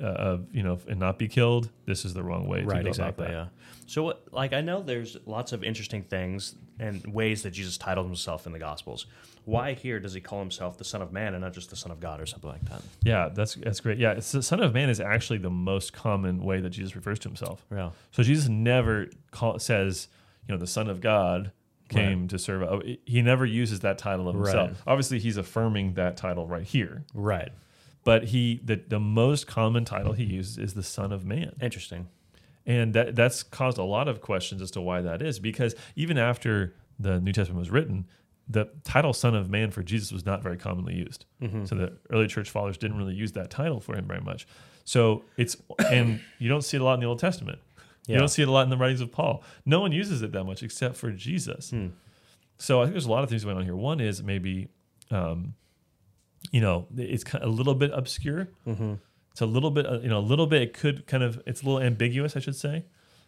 uh, 0.00 0.04
of, 0.06 0.46
you 0.54 0.62
know, 0.62 0.78
and 0.88 0.98
not 0.98 1.18
be 1.18 1.28
killed, 1.28 1.70
this 1.86 2.04
is 2.04 2.14
the 2.14 2.22
wrong 2.22 2.46
way 2.46 2.60
to 2.60 2.66
Right, 2.66 2.86
exactly. 2.86 3.26
Yeah. 3.28 3.46
So, 3.86 4.02
what, 4.02 4.24
like, 4.32 4.52
I 4.52 4.60
know 4.60 4.82
there's 4.82 5.16
lots 5.24 5.52
of 5.52 5.64
interesting 5.64 6.02
things 6.02 6.54
and 6.78 7.04
ways 7.06 7.42
that 7.42 7.52
Jesus 7.52 7.78
titled 7.78 8.06
himself 8.06 8.46
in 8.46 8.52
the 8.52 8.58
Gospels. 8.58 9.06
Why 9.44 9.72
here 9.72 9.98
does 9.98 10.12
he 10.12 10.20
call 10.20 10.40
himself 10.40 10.76
the 10.76 10.84
Son 10.84 11.00
of 11.00 11.10
Man 11.10 11.32
and 11.32 11.42
not 11.42 11.54
just 11.54 11.70
the 11.70 11.76
Son 11.76 11.90
of 11.90 12.00
God 12.00 12.20
or 12.20 12.26
something 12.26 12.50
like 12.50 12.64
that? 12.68 12.82
Yeah, 13.02 13.30
that's 13.32 13.54
that's 13.54 13.80
great. 13.80 13.96
Yeah, 13.96 14.12
it's 14.12 14.30
the 14.30 14.42
Son 14.42 14.60
of 14.60 14.74
Man 14.74 14.90
is 14.90 15.00
actually 15.00 15.38
the 15.38 15.48
most 15.48 15.94
common 15.94 16.44
way 16.44 16.60
that 16.60 16.68
Jesus 16.68 16.94
refers 16.94 17.18
to 17.20 17.28
himself. 17.30 17.64
Yeah. 17.72 17.90
So 18.10 18.22
Jesus 18.22 18.48
never 18.48 19.08
call, 19.30 19.58
says, 19.58 20.08
you 20.46 20.54
know, 20.54 20.58
the 20.58 20.66
Son 20.66 20.90
of 20.90 21.00
God 21.00 21.52
came 21.88 22.28
to 22.28 22.38
serve. 22.38 22.62
oh, 22.62 22.82
He 23.06 23.22
never 23.22 23.46
uses 23.46 23.80
that 23.80 23.96
title 23.96 24.28
of 24.28 24.34
himself. 24.34 24.70
Right. 24.70 24.78
Obviously, 24.86 25.18
he's 25.18 25.38
affirming 25.38 25.94
that 25.94 26.18
title 26.18 26.46
right 26.46 26.64
here. 26.64 27.04
Right. 27.14 27.50
But 28.04 28.24
he, 28.24 28.60
the, 28.64 28.76
the 28.76 29.00
most 29.00 29.46
common 29.46 29.84
title 29.84 30.12
he 30.12 30.24
uses 30.24 30.58
is 30.58 30.74
the 30.74 30.82
Son 30.82 31.12
of 31.12 31.24
Man, 31.24 31.54
Interesting. 31.60 32.08
and 32.64 32.94
that 32.94 33.14
that's 33.14 33.42
caused 33.42 33.76
a 33.76 33.82
lot 33.82 34.08
of 34.08 34.20
questions 34.20 34.62
as 34.62 34.70
to 34.72 34.80
why 34.80 35.02
that 35.02 35.20
is. 35.20 35.38
Because 35.38 35.74
even 35.94 36.16
after 36.16 36.74
the 36.98 37.20
New 37.20 37.32
Testament 37.32 37.58
was 37.58 37.70
written, 37.70 38.06
the 38.48 38.68
title 38.84 39.12
Son 39.12 39.34
of 39.34 39.50
Man 39.50 39.70
for 39.70 39.82
Jesus 39.82 40.10
was 40.10 40.24
not 40.24 40.42
very 40.42 40.56
commonly 40.56 40.94
used. 40.94 41.26
Mm-hmm. 41.42 41.66
So 41.66 41.74
the 41.74 41.92
early 42.10 42.28
church 42.28 42.48
fathers 42.48 42.78
didn't 42.78 42.96
really 42.96 43.14
use 43.14 43.32
that 43.32 43.50
title 43.50 43.80
for 43.80 43.94
him 43.94 44.06
very 44.06 44.22
much. 44.22 44.46
So 44.84 45.24
it's 45.36 45.56
and 45.90 46.20
you 46.38 46.48
don't 46.48 46.62
see 46.62 46.78
it 46.78 46.80
a 46.80 46.84
lot 46.84 46.94
in 46.94 47.00
the 47.00 47.06
Old 47.06 47.18
Testament. 47.18 47.58
You 48.06 48.18
don't 48.18 48.28
see 48.28 48.40
it 48.40 48.48
a 48.48 48.50
lot 48.50 48.62
in 48.62 48.70
the 48.70 48.76
writings 48.78 49.02
of 49.02 49.12
Paul. 49.12 49.44
No 49.66 49.80
one 49.80 49.92
uses 49.92 50.22
it 50.22 50.32
that 50.32 50.44
much 50.44 50.62
except 50.62 50.96
for 50.96 51.10
Jesus. 51.10 51.70
Hmm. 51.70 51.88
So 52.56 52.80
I 52.80 52.84
think 52.84 52.94
there's 52.94 53.04
a 53.04 53.10
lot 53.10 53.22
of 53.22 53.28
things 53.28 53.44
going 53.44 53.58
on 53.58 53.64
here. 53.64 53.76
One 53.76 54.00
is 54.00 54.22
maybe, 54.22 54.68
um, 55.10 55.54
you 56.50 56.60
know, 56.60 56.86
it's 56.96 57.24
a 57.34 57.48
little 57.48 57.74
bit 57.74 57.90
obscure. 57.92 58.48
Mm-hmm. 58.66 58.94
It's 59.32 59.40
a 59.40 59.46
little 59.46 59.70
bit, 59.70 59.86
uh, 59.86 60.00
you 60.00 60.08
know, 60.08 60.18
a 60.18 60.20
little 60.20 60.46
bit. 60.46 60.62
It 60.62 60.72
could 60.72 61.06
kind 61.06 61.22
of, 61.22 61.40
it's 61.46 61.62
a 61.62 61.64
little 61.64 61.80
ambiguous, 61.80 62.36
I 62.36 62.40
should 62.40 62.56
say, 62.56 62.84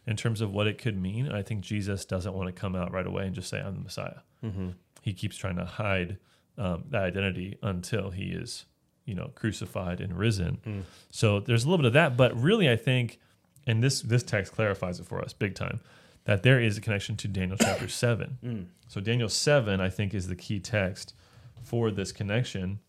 in 0.07 0.17
terms 0.17 0.41
of 0.41 0.53
what 0.53 0.67
it 0.67 0.79
could 0.79 1.01
mean. 1.01 1.27
And 1.27 1.37
I 1.37 1.43
think 1.43 1.61
Jesus 1.61 2.05
doesn't 2.05 2.35
want 2.35 2.49
to 2.49 2.53
come 2.53 2.75
out 2.75 2.93
right 2.93 3.07
away 3.07 3.27
and 3.27 3.35
just 3.35 3.49
say, 3.49 3.61
"I'm 3.61 3.75
the 3.75 3.81
Messiah." 3.81 4.21
Mm-hmm. 4.45 4.71
He 5.03 5.13
keeps 5.13 5.37
trying 5.37 5.57
to 5.57 5.65
hide 5.65 6.19
um, 6.59 6.85
that 6.91 7.05
identity 7.05 7.59
until 7.63 8.11
he 8.11 8.31
is, 8.31 8.67
you 9.05 9.15
know, 9.15 9.31
crucified 9.35 10.01
and 10.01 10.19
risen. 10.19 10.59
Mm. 10.67 10.83
So 11.11 11.41
there's 11.41 11.65
a 11.65 11.69
little 11.69 11.79
bit 11.79 11.87
of 11.87 11.93
that, 11.95 12.17
but 12.17 12.39
really, 12.39 12.71
I 12.71 12.77
think, 12.77 13.19
and 13.67 13.83
this 13.83 14.01
this 14.01 14.23
text 14.23 14.53
clarifies 14.53 15.01
it 15.01 15.07
for 15.07 15.23
us 15.23 15.33
big 15.33 15.55
time, 15.55 15.81
that 16.25 16.43
there 16.43 16.61
is 16.61 16.77
a 16.77 16.81
connection 16.81 17.17
to 17.17 17.29
Daniel 17.29 17.57
chapter 17.61 17.89
seven. 17.89 18.39
Mm. 18.45 18.67
So 18.89 19.01
Daniel 19.01 19.29
seven, 19.29 19.81
I 19.81 19.89
think, 19.89 20.13
is 20.13 20.29
the 20.29 20.37
key 20.37 20.61
text 20.61 21.15
for 21.63 21.91
this 21.91 22.13
connection. 22.13 22.81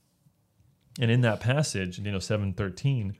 And 0.99 1.09
in 1.09 1.21
that 1.21 1.39
passage, 1.39 1.97
in 1.97 2.03
Daniel 2.03 2.21
seven 2.21 2.53
thirteen, 2.53 3.15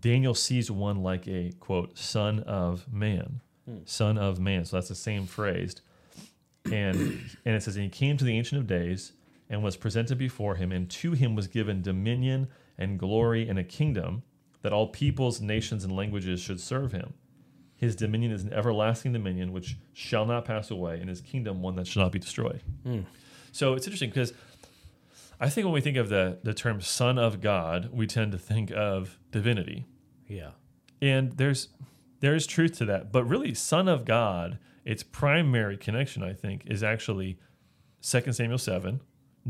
Daniel 0.00 0.34
sees 0.34 0.70
one 0.70 1.02
like 1.02 1.26
a 1.26 1.52
quote 1.60 1.96
son 1.98 2.40
of 2.40 2.92
man, 2.92 3.40
Hmm. 3.66 3.78
son 3.84 4.18
of 4.18 4.38
man. 4.38 4.64
So 4.64 4.76
that's 4.76 4.88
the 4.88 4.94
same 4.94 5.26
phrase, 5.26 5.76
and 6.66 6.96
and 7.44 7.54
it 7.56 7.62
says, 7.62 7.76
and 7.76 7.84
he 7.84 7.90
came 7.90 8.16
to 8.18 8.24
the 8.24 8.36
ancient 8.36 8.60
of 8.60 8.66
days 8.66 9.12
and 9.48 9.62
was 9.62 9.76
presented 9.76 10.18
before 10.18 10.56
him, 10.56 10.72
and 10.72 10.90
to 10.90 11.12
him 11.12 11.34
was 11.34 11.46
given 11.46 11.80
dominion 11.80 12.48
and 12.76 12.98
glory 12.98 13.48
and 13.48 13.58
a 13.58 13.64
kingdom 13.64 14.22
that 14.62 14.72
all 14.72 14.88
peoples, 14.88 15.40
nations, 15.40 15.84
and 15.84 15.96
languages 15.96 16.40
should 16.40 16.60
serve 16.60 16.92
him. 16.92 17.14
His 17.76 17.96
dominion 17.96 18.32
is 18.32 18.42
an 18.42 18.52
everlasting 18.52 19.12
dominion 19.12 19.52
which 19.52 19.76
shall 19.94 20.26
not 20.26 20.44
pass 20.44 20.70
away, 20.70 21.00
and 21.00 21.08
his 21.08 21.20
kingdom 21.22 21.62
one 21.62 21.76
that 21.76 21.86
shall 21.86 22.02
not 22.02 22.12
be 22.12 22.18
destroyed. 22.18 22.60
Hmm. 22.82 23.00
So 23.52 23.72
it's 23.74 23.86
interesting 23.86 24.10
because 24.10 24.34
I 25.40 25.48
think 25.48 25.64
when 25.64 25.74
we 25.74 25.80
think 25.80 25.96
of 25.96 26.08
the 26.08 26.38
the 26.42 26.54
term 26.54 26.80
Son 26.80 27.18
of 27.18 27.40
God, 27.40 27.90
we 27.92 28.06
tend 28.06 28.32
to 28.32 28.38
think 28.38 28.70
of 28.72 29.18
divinity, 29.30 29.86
Yeah. 30.26 30.50
and 31.00 31.32
there's 31.32 31.68
there 32.20 32.34
is 32.34 32.46
truth 32.46 32.72
to 32.78 32.84
that. 32.86 33.12
But 33.12 33.24
really, 33.24 33.54
Son 33.54 33.86
of 33.88 34.04
God, 34.04 34.58
its 34.84 35.02
primary 35.04 35.76
connection, 35.76 36.22
I 36.24 36.32
think, 36.32 36.62
is 36.66 36.82
actually 36.82 37.38
2 38.02 38.32
Samuel 38.32 38.58
seven. 38.58 39.00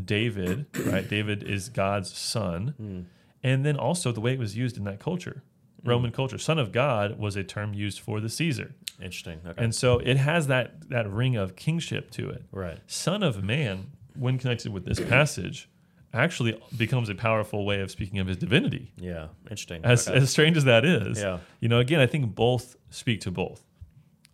David, 0.04 0.66
right? 0.86 1.08
David 1.08 1.42
is 1.42 1.68
God's 1.70 2.16
son, 2.16 2.74
Mm. 2.80 3.04
and 3.42 3.64
then 3.64 3.76
also 3.76 4.12
the 4.12 4.20
way 4.20 4.34
it 4.34 4.38
was 4.38 4.56
used 4.56 4.76
in 4.76 4.84
that 4.84 5.00
culture, 5.00 5.42
Roman 5.84 6.12
culture. 6.12 6.38
Son 6.38 6.58
of 6.58 6.70
God 6.72 7.18
was 7.18 7.34
a 7.36 7.42
term 7.42 7.72
used 7.74 7.98
for 8.00 8.20
the 8.20 8.28
Caesar, 8.28 8.74
Interesting. 9.00 9.40
Okay. 9.46 9.64
and 9.64 9.74
so 9.74 9.98
it 9.98 10.16
has 10.18 10.46
that 10.48 10.88
that 10.90 11.10
ring 11.10 11.34
of 11.36 11.56
kingship 11.56 12.10
to 12.12 12.28
it. 12.28 12.44
right. 12.52 12.78
Son 12.86 13.22
of 13.22 13.42
Man, 13.42 13.86
when 14.14 14.38
connected 14.38 14.72
with 14.72 14.84
this 14.84 15.00
passage, 15.00 15.68
actually 16.14 16.60
becomes 16.76 17.08
a 17.08 17.14
powerful 17.14 17.66
way 17.66 17.80
of 17.80 17.90
speaking 17.90 18.18
of 18.18 18.26
his 18.26 18.36
divinity. 18.36 18.92
Yeah. 18.96 19.28
Interesting. 19.44 19.84
As, 19.84 20.08
Okay. 20.08 20.18
as 20.18 20.30
strange 20.30 20.56
as 20.56 20.64
that 20.64 20.84
is, 20.84 21.20
Yeah. 21.20 21.38
you 21.60 21.68
know, 21.68 21.78
again, 21.80 22.00
I 22.00 22.06
think 22.06 22.34
both 22.34 22.76
speak 22.90 23.20
to 23.22 23.30
both. 23.30 23.64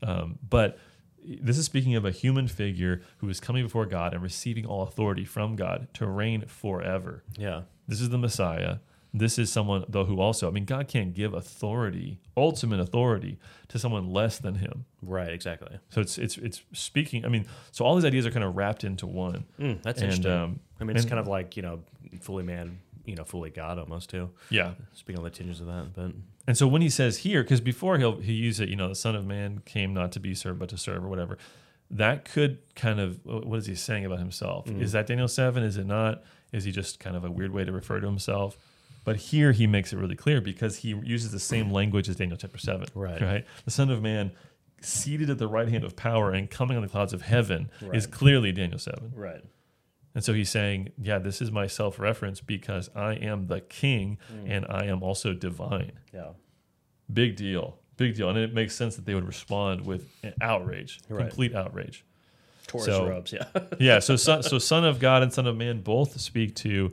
Um, 0.03 0.39
but 0.49 0.79
this 1.27 1.57
is 1.59 1.65
speaking 1.65 1.95
of 1.97 2.05
a 2.05 2.11
human 2.11 2.47
figure 2.49 3.01
who 3.19 3.29
is 3.29 3.41
coming 3.41 3.65
before 3.65 3.87
God 3.87 4.13
and 4.15 4.23
receiving 4.23 4.67
all 4.67 4.83
authority 4.83 5.25
from 5.25 5.57
God 5.57 5.89
to 5.95 6.07
reign 6.07 6.45
forever. 6.47 7.25
yeah. 7.37 7.63
This 7.89 8.01
is 8.01 8.09
the 8.11 8.19
Messiah. 8.19 8.77
This 9.17 9.39
is 9.39 9.51
someone, 9.53 9.85
though, 9.89 10.05
who 10.05 10.21
also, 10.21 10.49
I 10.49 10.51
mean, 10.51 10.65
God 10.65 10.89
can't 10.89 11.15
give 11.15 11.35
authority, 11.35 12.19
ultimate 12.37 12.81
authority, 12.81 13.39
to 13.69 13.79
someone 13.79 14.11
less 14.13 14.39
than 14.39 14.57
him. 14.57 14.87
Right. 15.03 15.31
Exactly. 15.33 15.79
So 15.91 16.01
it's 16.01 16.19
it's 16.19 16.37
it's 16.39 16.63
speaking. 16.73 17.25
I 17.25 17.29
mean, 17.29 17.47
so 17.71 17.85
all 17.85 17.95
these 17.95 18.05
ideas 18.05 18.27
are 18.27 18.33
kind 18.33 18.45
of 18.45 18.57
wrapped 18.57 18.83
into 18.83 19.07
one. 19.07 19.45
Mm, 19.61 19.81
that's 19.83 20.03
And, 20.03 20.11
interesting. 20.13 20.33
um, 20.33 20.61
I 20.81 20.85
mean, 20.85 20.97
it's 20.97 21.05
and- 21.05 21.11
kind 21.11 21.21
of 21.21 21.29
like 21.29 21.57
you 21.57 21.63
know, 21.63 21.81
fully 22.21 22.43
man, 22.43 22.81
you 23.05 23.15
know, 23.15 23.23
fully 23.23 23.51
God 23.51 23.79
almost 23.79 24.11
too. 24.11 24.31
Yeah. 24.51 24.73
Speaking 24.95 25.19
on 25.19 25.25
the 25.25 25.31
tinges 25.31 25.61
of 25.61 25.67
that, 25.69 25.95
but 25.95 26.11
And 26.49 26.59
so 26.59 26.67
when 26.67 26.83
he 26.83 26.91
says 26.91 27.19
here, 27.19 27.45
because 27.45 27.61
before 27.61 27.99
he'll 27.99 28.19
he 28.19 28.33
used 28.33 28.61
it, 28.61 28.69
you 28.69 28.75
know, 28.77 28.89
the 28.89 28.95
Son 28.97 29.15
of 29.15 29.25
Man 29.25 29.61
came 29.65 29.95
not 29.95 30.11
to 30.13 30.21
be 30.21 30.35
served 30.35 30.59
but 30.59 30.71
to 30.71 30.77
serve 30.77 31.05
or 31.05 31.09
whatever. 31.09 31.39
That 31.89 32.25
could 32.25 32.59
kind 32.75 32.99
of 32.99 33.21
what 33.25 33.59
is 33.59 33.67
he 33.67 33.77
saying 33.77 34.05
about 34.07 34.19
himself? 34.19 34.67
Mm. 34.67 34.83
Is 34.83 34.91
that 34.91 35.07
Daniel 35.07 35.29
seven? 35.29 35.63
Is 35.63 35.77
it 35.77 35.87
not? 35.87 36.25
Is 36.53 36.65
he 36.65 36.73
just 36.73 36.99
kind 36.99 37.15
of 37.15 37.25
a 37.25 37.31
weird 37.31 37.53
way 37.53 37.65
to 37.65 37.71
refer 37.71 38.01
to 38.01 38.07
himself? 38.07 38.57
But 39.05 39.17
here 39.17 39.53
he 39.53 39.67
makes 39.67 39.93
it 39.93 39.99
really 39.99 40.17
clear 40.17 40.41
because 40.41 40.79
he 40.79 40.89
uses 41.05 41.31
the 41.31 41.39
same 41.41 41.71
language 41.71 42.09
as 42.09 42.17
Daniel 42.17 42.37
chapter 42.39 42.59
seven. 42.59 42.89
Right. 42.95 43.21
Right. 43.21 43.47
The 43.65 43.71
Son 43.71 43.91
of 43.91 44.03
Man 44.03 44.33
seated 44.81 45.31
at 45.31 45.39
the 45.39 45.47
right 45.49 45.69
hand 45.69 45.85
of 45.85 45.95
power 45.97 46.31
and 46.31 46.51
coming 46.51 46.77
on 46.77 46.83
the 46.83 46.89
clouds 46.89 47.13
of 47.13 47.23
heaven 47.23 47.71
is 47.93 48.07
clearly 48.07 48.53
Daniel 48.53 48.79
seven. 48.79 49.13
right. 49.15 49.43
And 50.17 50.23
so 50.23 50.33
he's 50.33 50.49
saying, 50.49 50.93
yeah, 50.97 51.19
this 51.19 51.43
is 51.43 51.51
my 51.51 51.67
self 51.67 51.99
reference 51.99 52.41
because 52.41 52.89
I 52.95 53.15
am 53.15 53.49
the 53.49 53.61
king 53.61 54.19
Mm. 54.33 54.45
and 54.49 54.67
I 54.69 54.85
am 54.85 55.03
also 55.03 55.33
divine. 55.35 55.93
Yeah. 56.13 56.29
Big 57.13 57.35
deal. 57.37 57.79
Big 57.97 58.15
deal. 58.15 58.29
And 58.29 58.39
it 58.39 58.55
makes 58.55 58.75
sense 58.77 58.95
that 58.97 59.07
they 59.07 59.15
would 59.17 59.27
respond 59.27 59.85
with 59.85 60.09
outrage, 60.41 61.01
Right. 61.09 61.29
complete 61.29 61.55
outrage. 61.55 62.05
Taurus 62.69 62.87
So- 62.87 63.09
robes. 63.09 63.33
Yeah. 63.33 63.47
Yeah. 63.81 63.99
So, 63.99 64.15
son, 64.17 64.43
so 64.45 64.59
Son 64.59 64.85
of 64.85 64.99
God 65.01 65.23
and 65.25 65.33
Son 65.33 65.47
of 65.49 65.57
Man 65.57 65.81
both 65.81 66.19
speak 66.21 66.55
to 66.57 66.93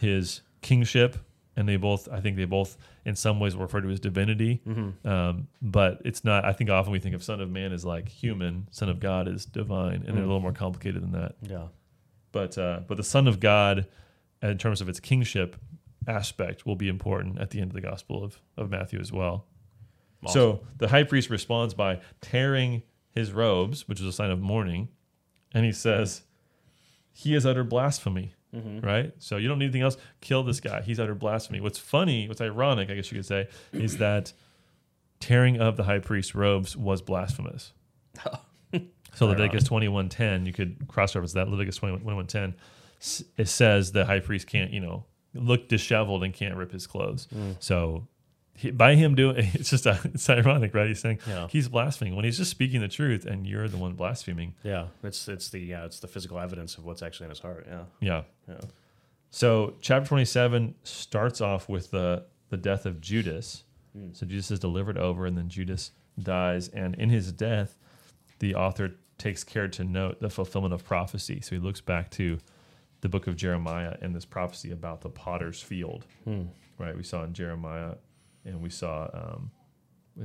his 0.00 0.40
kingship. 0.62 1.18
And 1.56 1.68
they 1.68 1.76
both, 1.76 2.08
I 2.10 2.20
think 2.20 2.36
they 2.36 2.46
both, 2.46 2.76
in 3.04 3.14
some 3.14 3.38
ways, 3.38 3.54
refer 3.54 3.80
to 3.80 3.88
as 3.90 4.00
divinity. 4.00 4.60
mm-hmm. 4.66 5.06
Um, 5.08 5.46
but 5.62 6.00
it's 6.04 6.24
not, 6.24 6.44
I 6.44 6.52
think 6.52 6.68
often 6.70 6.90
we 6.92 6.98
think 6.98 7.14
of 7.14 7.22
Son 7.22 7.40
of 7.40 7.48
Man 7.50 7.72
as 7.72 7.84
like 7.84 8.08
human, 8.08 8.66
Son 8.72 8.88
of 8.88 8.98
God 8.98 9.28
is 9.28 9.44
divine. 9.44 10.02
And 10.06 10.16
they're 10.16 10.24
a 10.24 10.26
Mm. 10.26 10.28
little 10.28 10.40
more 10.40 10.52
complicated 10.52 11.02
than 11.02 11.12
that. 11.12 11.36
Yeah. 11.42 11.68
but 12.32 12.58
uh, 12.58 12.80
but 12.88 12.96
the 12.96 13.04
Son 13.04 13.28
of 13.28 13.38
God, 13.38 13.86
in 14.42 14.58
terms 14.58 14.80
of 14.80 14.88
its 14.88 14.98
kingship 14.98 15.54
aspect, 16.08 16.66
will 16.66 16.74
be 16.76 16.88
important 16.88 17.38
at 17.38 17.50
the 17.50 17.60
end 17.60 17.70
of 17.70 17.74
the 17.74 17.80
Gospel 17.80 18.24
of, 18.24 18.38
of 18.56 18.68
Matthew 18.70 18.98
as 18.98 19.12
well. 19.12 19.46
So 20.26 20.60
the 20.78 20.88
high 20.88 21.04
priest 21.04 21.28
responds 21.30 21.74
by 21.74 22.00
tearing 22.22 22.82
his 23.10 23.30
robes, 23.32 23.86
which 23.86 24.00
is 24.00 24.06
a 24.06 24.12
sign 24.12 24.30
of 24.30 24.40
mourning, 24.40 24.88
and 25.52 25.64
he 25.66 25.72
says, 25.72 26.22
"He 27.12 27.34
has 27.34 27.44
uttered 27.46 27.68
blasphemy." 27.68 28.32
Mm-hmm. 28.54 28.86
Right. 28.86 29.12
So 29.18 29.36
you 29.36 29.48
don't 29.48 29.58
need 29.58 29.66
anything 29.66 29.82
else. 29.82 29.96
Kill 30.20 30.42
this 30.44 30.60
guy. 30.60 30.82
He's 30.82 31.00
utter 31.00 31.14
blasphemy. 31.14 31.60
What's 31.60 31.78
funny, 31.78 32.28
what's 32.28 32.40
ironic, 32.40 32.90
I 32.90 32.94
guess 32.94 33.10
you 33.10 33.18
could 33.18 33.26
say, 33.26 33.48
is 33.72 33.96
that 33.98 34.32
tearing 35.20 35.60
of 35.60 35.76
the 35.76 35.84
high 35.84 35.98
priest's 35.98 36.34
robes 36.34 36.76
was 36.76 37.02
blasphemous. 37.02 37.72
So 39.14 39.26
Leviticus 39.26 39.64
twenty 39.64 39.88
one 39.88 40.08
ten, 40.08 40.44
you 40.44 40.52
could 40.52 40.88
cross 40.88 41.14
reference 41.14 41.34
that. 41.34 41.48
Leviticus 41.48 41.76
twenty 41.76 41.96
one 42.02 42.26
ten, 42.26 42.54
it 43.36 43.48
says 43.48 43.92
the 43.92 44.04
high 44.04 44.20
priest 44.20 44.46
can't, 44.46 44.72
you 44.72 44.80
know, 44.80 45.04
look 45.34 45.68
disheveled 45.68 46.24
and 46.24 46.34
can't 46.34 46.56
rip 46.56 46.72
his 46.72 46.86
clothes. 46.86 47.28
Mm. 47.34 47.56
So 47.60 48.08
he, 48.56 48.70
by 48.70 48.94
him 48.94 49.14
doing, 49.14 49.36
it's 49.54 49.70
just 49.70 49.86
a, 49.86 49.98
it's 50.04 50.28
ironic, 50.30 50.74
right? 50.74 50.86
He's 50.88 51.00
saying 51.00 51.18
Yeah. 51.26 51.48
he's 51.50 51.68
blaspheming 51.68 52.14
when 52.16 52.24
he's 52.24 52.38
just 52.38 52.50
speaking 52.50 52.80
the 52.80 52.88
truth, 52.88 53.24
and 53.26 53.46
you're 53.46 53.68
the 53.68 53.76
one 53.76 53.94
blaspheming. 53.94 54.54
Yeah. 54.62 54.86
It's 55.02 55.28
it's 55.28 55.48
the 55.50 55.58
yeah 55.60 55.84
it's 55.84 56.00
the 56.00 56.08
physical 56.08 56.38
evidence 56.38 56.76
of 56.78 56.84
what's 56.84 57.02
actually 57.02 57.24
in 57.24 57.30
his 57.30 57.40
heart. 57.40 57.66
Yeah. 57.68 57.84
Yeah. 58.00 58.22
Yeah. 58.48 58.60
So 59.30 59.74
chapter 59.80 60.08
twenty 60.08 60.24
seven 60.24 60.74
starts 60.84 61.40
off 61.40 61.68
with 61.68 61.90
the 61.90 62.24
the 62.50 62.56
death 62.56 62.86
of 62.86 63.00
Judas. 63.00 63.64
Mm. 63.96 64.16
So 64.16 64.26
Jesus 64.26 64.52
is 64.52 64.58
delivered 64.60 64.98
over, 64.98 65.26
and 65.26 65.36
then 65.36 65.48
Judas 65.48 65.90
dies, 66.22 66.68
and 66.68 66.94
in 66.96 67.10
his 67.10 67.32
death, 67.32 67.76
the 68.38 68.54
author 68.54 68.92
takes 69.18 69.42
care 69.44 69.68
to 69.68 69.84
note 69.84 70.20
the 70.20 70.30
fulfillment 70.30 70.74
of 70.74 70.84
prophecy. 70.84 71.40
So 71.40 71.56
he 71.56 71.60
looks 71.60 71.80
back 71.80 72.10
to 72.12 72.38
the 73.00 73.08
book 73.08 73.26
of 73.26 73.36
Jeremiah 73.36 73.96
and 74.00 74.14
this 74.14 74.24
prophecy 74.24 74.70
about 74.72 75.00
the 75.02 75.08
potter's 75.10 75.60
field, 75.60 76.06
Hmm. 76.24 76.44
right? 76.78 76.96
We 76.96 77.02
saw 77.04 77.22
in 77.24 77.32
Jeremiah, 77.34 77.94
and 78.44 78.60
we 78.60 78.70
saw 78.70 79.08
um, 79.12 79.50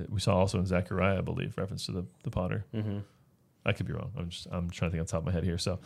we 0.10 0.20
saw 0.20 0.36
also 0.36 0.60
in 0.60 0.66
Zechariah, 0.66 1.20
I 1.20 1.22
believe, 1.22 1.58
reference 1.58 1.86
to 1.88 1.92
the 1.92 2.06
the 2.24 2.32
potter. 2.32 2.66
Mm-hmm. 2.74 3.00
I 3.66 3.74
could 3.74 3.86
be 3.86 3.94
wrong. 3.94 4.12
I'm 4.18 4.30
just 4.30 4.48
I'm 4.52 4.70
trying 4.70 4.92
to 4.92 4.98
think 4.98 5.02
on 5.02 5.08
top 5.08 5.20
of 5.20 5.26
my 5.26 5.32
head 5.32 5.44
here, 5.44 5.58
so 5.58 5.80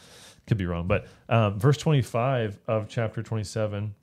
could 0.48 0.58
be 0.58 0.66
wrong. 0.66 0.88
But 0.88 1.08
um, 1.30 1.60
verse 1.60 1.78
25 1.78 2.60
of 2.68 2.88
chapter 2.88 3.24
27, 3.24 3.96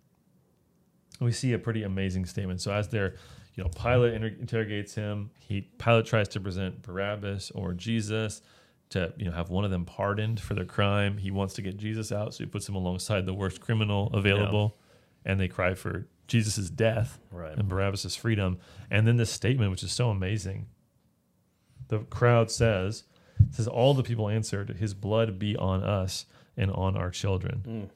we 1.20 1.32
see 1.32 1.52
a 1.52 1.58
pretty 1.58 1.84
amazing 1.84 2.26
statement. 2.26 2.60
So 2.60 2.72
as 2.72 2.88
they're, 2.88 3.14
you 3.54 3.62
know, 3.62 3.70
Pilate 3.70 4.14
inter- 4.14 4.36
interrogates 4.40 4.94
him. 4.94 5.30
He 5.38 5.62
Pilate 5.78 6.06
tries 6.06 6.28
to 6.28 6.40
present 6.40 6.82
Barabbas 6.82 7.50
or 7.52 7.72
Jesus 7.72 8.42
to 8.90 9.12
you 9.16 9.24
know 9.24 9.32
have 9.32 9.50
one 9.50 9.64
of 9.64 9.70
them 9.70 9.84
pardoned 9.84 10.40
for 10.40 10.54
their 10.54 10.64
crime. 10.64 11.16
He 11.16 11.30
wants 11.30 11.54
to 11.54 11.62
get 11.62 11.76
Jesus 11.76 12.12
out, 12.12 12.34
so 12.34 12.44
he 12.44 12.50
puts 12.50 12.68
him 12.68 12.74
alongside 12.74 13.24
the 13.24 13.34
worst 13.34 13.60
criminal 13.60 14.10
available, 14.12 14.76
and 15.24 15.40
they 15.40 15.48
cry 15.48 15.74
for 15.74 16.06
Jesus' 16.30 16.70
death 16.70 17.18
Right. 17.30 17.56
and 17.56 17.68
Barabbas' 17.68 18.16
freedom. 18.16 18.58
And 18.90 19.06
then 19.06 19.16
this 19.16 19.30
statement, 19.30 19.70
which 19.70 19.82
is 19.82 19.92
so 19.92 20.08
amazing. 20.10 20.66
The 21.88 21.98
crowd 21.98 22.50
says, 22.50 23.04
says 23.50 23.66
all 23.66 23.94
the 23.94 24.02
people 24.02 24.28
answered, 24.28 24.70
His 24.78 24.94
blood 24.94 25.38
be 25.38 25.56
on 25.56 25.82
us 25.82 26.26
and 26.56 26.70
on 26.70 26.96
our 26.96 27.10
children. 27.10 27.64
Mm. 27.66 27.90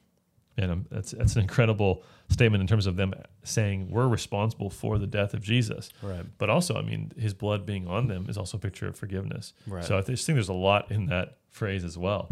And 0.57 0.71
um, 0.71 0.87
that's 0.91 1.11
that's 1.11 1.35
an 1.35 1.43
incredible 1.43 2.05
statement 2.29 2.61
in 2.61 2.67
terms 2.69 2.87
of 2.87 2.95
them 2.97 3.13
saying 3.43 3.91
we're 3.91 4.07
responsible 4.07 4.71
for 4.71 4.99
the 4.99 5.07
death 5.07 5.35
of 5.35 5.43
Jesus. 5.43 5.91
Right. 6.01 6.25
But 6.39 6.49
also, 6.49 6.77
I 6.77 6.83
mean, 6.83 7.11
his 7.19 7.35
blood 7.35 7.67
being 7.67 7.89
on 7.89 8.07
them 8.07 8.27
is 8.29 8.39
also 8.39 8.57
a 8.57 8.61
picture 8.61 8.87
of 8.87 8.97
forgiveness. 8.97 9.53
Right. 9.67 9.85
So 9.85 9.99
I 9.99 10.03
just 10.03 10.25
think 10.27 10.37
there's 10.37 10.49
a 10.49 10.53
lot 10.53 10.93
in 10.93 11.07
that 11.07 11.39
phrase 11.51 11.83
as 11.85 11.99
well 11.99 12.29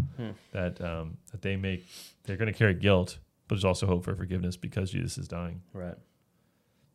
that 0.53 0.81
um, 0.81 1.17
that 1.33 1.43
they 1.43 1.57
make 1.57 1.85
they're 2.25 2.37
going 2.37 2.53
to 2.53 2.57
carry 2.57 2.75
guilt, 2.75 3.19
but 3.53 3.57
there's 3.57 3.67
also 3.67 3.87
hope 3.87 4.03
for 4.03 4.17
forgiveness 4.17 4.57
because 4.57 4.91
Jesus 4.91 5.19
is 5.19 5.29
dying. 5.29 5.61
Right. 5.75 5.95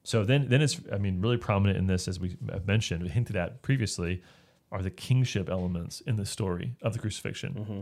So 0.04 0.24
then, 0.24 0.50
then 0.50 0.64
it's 0.64 0.82
I 0.92 0.98
mean 0.98 1.22
really 1.22 1.38
prominent 1.38 1.78
in 1.78 1.86
this 1.86 2.08
as 2.08 2.20
we 2.20 2.36
have 2.52 2.66
mentioned, 2.66 3.04
we 3.04 3.10
hinted 3.10 3.36
at 3.36 3.62
previously, 3.62 4.24
are 4.72 4.82
the 4.82 4.90
kingship 4.90 5.50
elements 5.50 6.02
in 6.02 6.16
the 6.16 6.26
story 6.26 6.76
of 6.82 6.94
the 6.94 7.00
crucifixion. 7.00 7.54
Mm-hmm. 7.54 7.82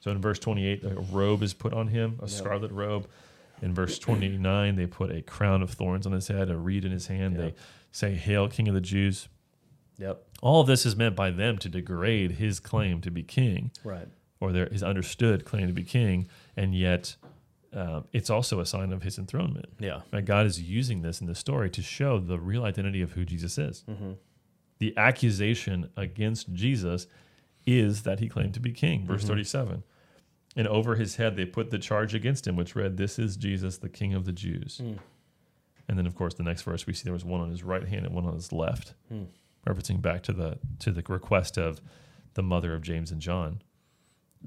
So 0.00 0.10
in 0.10 0.20
verse 0.20 0.38
28, 0.38 0.84
a 0.84 1.00
robe 1.12 1.42
is 1.42 1.54
put 1.54 1.72
on 1.72 1.88
him, 1.88 2.20
a 2.22 2.28
scarlet 2.28 2.70
robe. 2.72 3.08
In 3.62 3.72
verse 3.72 3.98
29, 3.98 4.76
they 4.76 4.86
put 4.86 5.10
a 5.10 5.22
crown 5.22 5.62
of 5.62 5.70
thorns 5.70 6.06
on 6.06 6.12
his 6.12 6.28
head, 6.28 6.50
a 6.50 6.58
reed 6.58 6.84
in 6.84 6.92
his 6.92 7.06
hand. 7.06 7.36
Yeah. 7.36 7.40
They 7.40 7.54
say, 7.90 8.14
"Hail, 8.16 8.48
King 8.48 8.68
of 8.68 8.74
the 8.74 8.82
Jews." 8.82 9.28
Yep. 9.96 10.22
All 10.42 10.60
of 10.60 10.66
this 10.66 10.84
is 10.84 10.94
meant 10.94 11.16
by 11.16 11.30
them 11.30 11.56
to 11.58 11.70
degrade 11.70 12.32
his 12.32 12.60
claim 12.60 13.00
to 13.00 13.10
be 13.10 13.22
king, 13.22 13.70
Right. 13.82 14.08
or 14.40 14.52
their 14.52 14.66
his 14.68 14.82
understood 14.82 15.46
claim 15.46 15.68
to 15.68 15.72
be 15.72 15.84
king, 15.84 16.28
and 16.54 16.74
yet 16.74 17.16
um, 17.74 18.04
it's 18.12 18.30
also 18.30 18.60
a 18.60 18.66
sign 18.66 18.92
of 18.92 19.02
his 19.02 19.18
enthronement. 19.18 19.66
Yeah. 19.80 20.02
Right? 20.12 20.24
God 20.24 20.46
is 20.46 20.60
using 20.60 21.02
this 21.02 21.20
in 21.20 21.26
the 21.26 21.34
story 21.34 21.68
to 21.70 21.82
show 21.82 22.18
the 22.20 22.38
real 22.38 22.64
identity 22.64 23.02
of 23.02 23.12
who 23.12 23.24
Jesus 23.24 23.58
is. 23.58 23.84
Mm-hmm. 23.88 24.12
The 24.78 24.96
accusation 24.96 25.90
against 25.96 26.52
Jesus 26.52 27.06
is 27.66 28.02
that 28.02 28.20
he 28.20 28.28
claimed 28.28 28.54
to 28.54 28.60
be 28.60 28.72
king. 28.72 29.06
Verse 29.06 29.24
Mhm. 29.24 29.28
37. 29.28 29.82
And 30.56 30.68
over 30.68 30.94
his 30.96 31.16
head 31.16 31.34
they 31.36 31.44
put 31.46 31.70
the 31.70 31.78
charge 31.78 32.14
against 32.14 32.46
him, 32.46 32.54
which 32.56 32.76
read, 32.76 32.96
This 32.96 33.18
is 33.18 33.36
Jesus, 33.36 33.78
the 33.78 33.88
King 33.88 34.14
of 34.14 34.24
the 34.24 34.32
Jews. 34.32 34.80
Mm. 34.82 34.98
And 35.88 35.98
then, 35.98 36.06
of 36.06 36.14
course, 36.14 36.34
the 36.34 36.42
next 36.42 36.62
verse 36.62 36.86
we 36.86 36.92
see 36.94 37.04
there 37.04 37.12
was 37.12 37.24
one 37.24 37.40
on 37.40 37.50
his 37.50 37.62
right 37.62 37.86
hand 37.86 38.06
and 38.06 38.14
one 38.14 38.24
on 38.26 38.34
his 38.34 38.52
left, 38.52 38.94
Mm. 39.12 39.26
referencing 39.66 40.00
back 40.00 40.22
to 40.24 40.32
the 40.32 40.58
to 40.80 40.92
the 40.92 41.02
request 41.08 41.58
of 41.58 41.80
the 42.34 42.42
mother 42.42 42.72
of 42.74 42.82
James 42.82 43.10
and 43.10 43.20
John. 43.20 43.60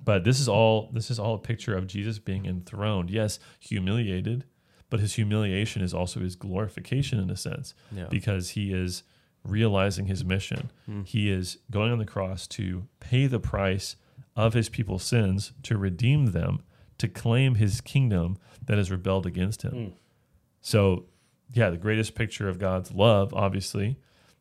But 0.02 0.24
this 0.24 0.40
is 0.40 0.48
all 0.48 0.90
this 0.94 1.10
is 1.12 1.20
all 1.20 1.36
a 1.36 1.40
picture 1.40 1.76
of 1.76 1.88
Jesus 1.88 2.20
being 2.20 2.46
enthroned. 2.46 3.10
Yes, 3.10 3.40
humiliated, 3.60 4.46
but 4.90 5.00
his 5.00 5.16
humiliation 5.16 5.82
is 5.82 5.94
also 5.94 6.20
his 6.20 6.36
glorification 6.36 7.20
in 7.20 7.30
a 7.30 7.36
sense 7.36 7.74
Yeah. 7.92 8.06
because 8.10 8.52
he 8.52 8.72
is 8.72 9.04
realizing 9.44 10.06
his 10.08 10.24
mission. 10.24 10.72
Mm. 10.90 11.06
He 11.08 11.30
is 11.30 11.58
going 11.72 11.92
on 11.92 11.98
the 12.00 12.06
cross 12.06 12.48
to 12.48 12.88
pay 13.00 13.28
the 13.28 13.40
price 13.40 13.96
of 14.36 14.54
his 14.54 14.70
people's 14.70 15.04
sins, 15.04 15.52
to 15.64 15.78
redeem 15.78 16.28
them, 16.28 16.62
to 17.00 17.08
claim 17.08 17.56
his 17.56 17.82
kingdom 17.82 18.38
that 18.66 18.78
has 18.78 18.92
rebelled 18.92 19.26
against 19.26 19.62
him. 19.64 19.72
Mm. 19.74 19.94
So, 20.62 21.06
yeah, 21.54 21.70
the 21.70 21.78
greatest 21.78 22.14
picture 22.14 22.50
of 22.50 22.60
God's 22.60 22.92
love, 22.92 23.34
obviously, 23.34 23.98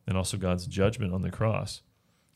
and 0.07 0.17
also 0.17 0.37
God's 0.37 0.67
judgment 0.67 1.13
on 1.15 1.23
the 1.23 1.31
cross. 1.31 1.83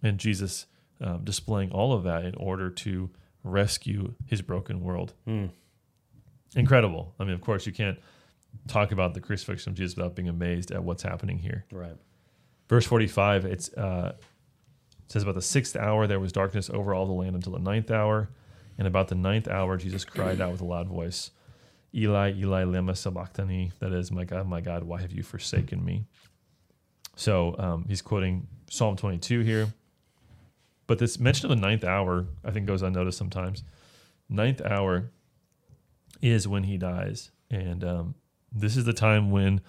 And 0.03 0.19
Jesus 0.19 0.67
um, 1.01 1.25
displaying 1.25 1.71
all 1.71 1.93
of 1.93 2.05
that 2.05 2.25
in 2.25 2.35
order 2.35 2.71
to 2.71 3.11
rescue 3.43 4.15
his 4.27 4.43
broken 4.43 4.83
world. 4.83 5.15
Mm. 5.27 5.51
Incredible. 6.57 7.15
I 7.19 7.25
mean, 7.25 7.35
of 7.35 7.41
course, 7.41 7.67
you 7.67 7.73
can't 7.73 7.99
talk 8.69 8.93
about 8.93 9.15
the 9.15 9.21
crucifixion 9.21 9.71
of 9.71 9.77
Jesus 9.77 9.97
without 9.97 10.15
being 10.15 10.29
amazed 10.29 10.71
at 10.71 10.83
what's 10.83 11.03
happening 11.03 11.39
here. 11.39 11.65
Right. 11.71 11.97
Verse 12.69 12.87
45, 12.87 13.45
it's, 13.45 13.73
uh, 13.75 14.15
it 14.17 15.13
says, 15.13 15.23
About 15.23 15.35
the 15.35 15.43
sixth 15.43 15.77
hour 15.77 16.07
there 16.07 16.21
was 16.21 16.33
darkness 16.33 16.71
over 16.71 16.95
all 16.95 17.07
the 17.07 17.13
land 17.13 17.35
until 17.35 17.53
the 17.53 17.59
ninth 17.59 17.91
hour. 17.91 18.29
And 18.79 18.87
about 18.87 19.09
the 19.09 19.15
ninth 19.15 19.49
hour, 19.49 19.77
Jesus 19.77 20.05
cried 20.05 20.41
out 20.41 20.53
with 20.53 20.61
a 20.63 20.65
loud 20.65 20.89
voice, 20.89 21.33
Eli, 21.95 22.33
Eli, 22.35 22.65
lema 22.65 22.97
sabachthani. 22.97 23.73
That 23.79 23.93
is, 23.93 24.11
my 24.11 24.25
God, 24.25 24.49
my 24.49 24.61
God, 24.61 24.85
why 24.85 25.01
have 25.01 25.13
you 25.13 25.23
forsaken 25.23 25.85
me? 25.85 26.07
So 27.17 27.55
um, 27.59 27.85
he's 27.89 28.01
quoting 28.01 28.47
Psalm 28.71 28.97
22 28.97 29.41
here. 29.41 29.69
But 30.91 30.99
this 30.99 31.21
mention 31.21 31.49
of 31.49 31.57
the 31.57 31.63
ninth 31.65 31.85
hour, 31.85 32.27
I 32.45 32.51
think, 32.51 32.67
goes 32.67 32.83
unnoticed 32.83 33.17
sometimes. 33.17 33.63
Ninth 34.29 34.61
hour 34.61 35.13
is 36.21 36.49
when 36.49 36.65
he 36.65 36.79
dies. 36.79 37.31
And 37.49 37.85
um, 37.85 38.15
this 38.51 38.77
is 38.77 38.87
the 38.87 38.93
time 38.93 39.31
when 39.31 39.61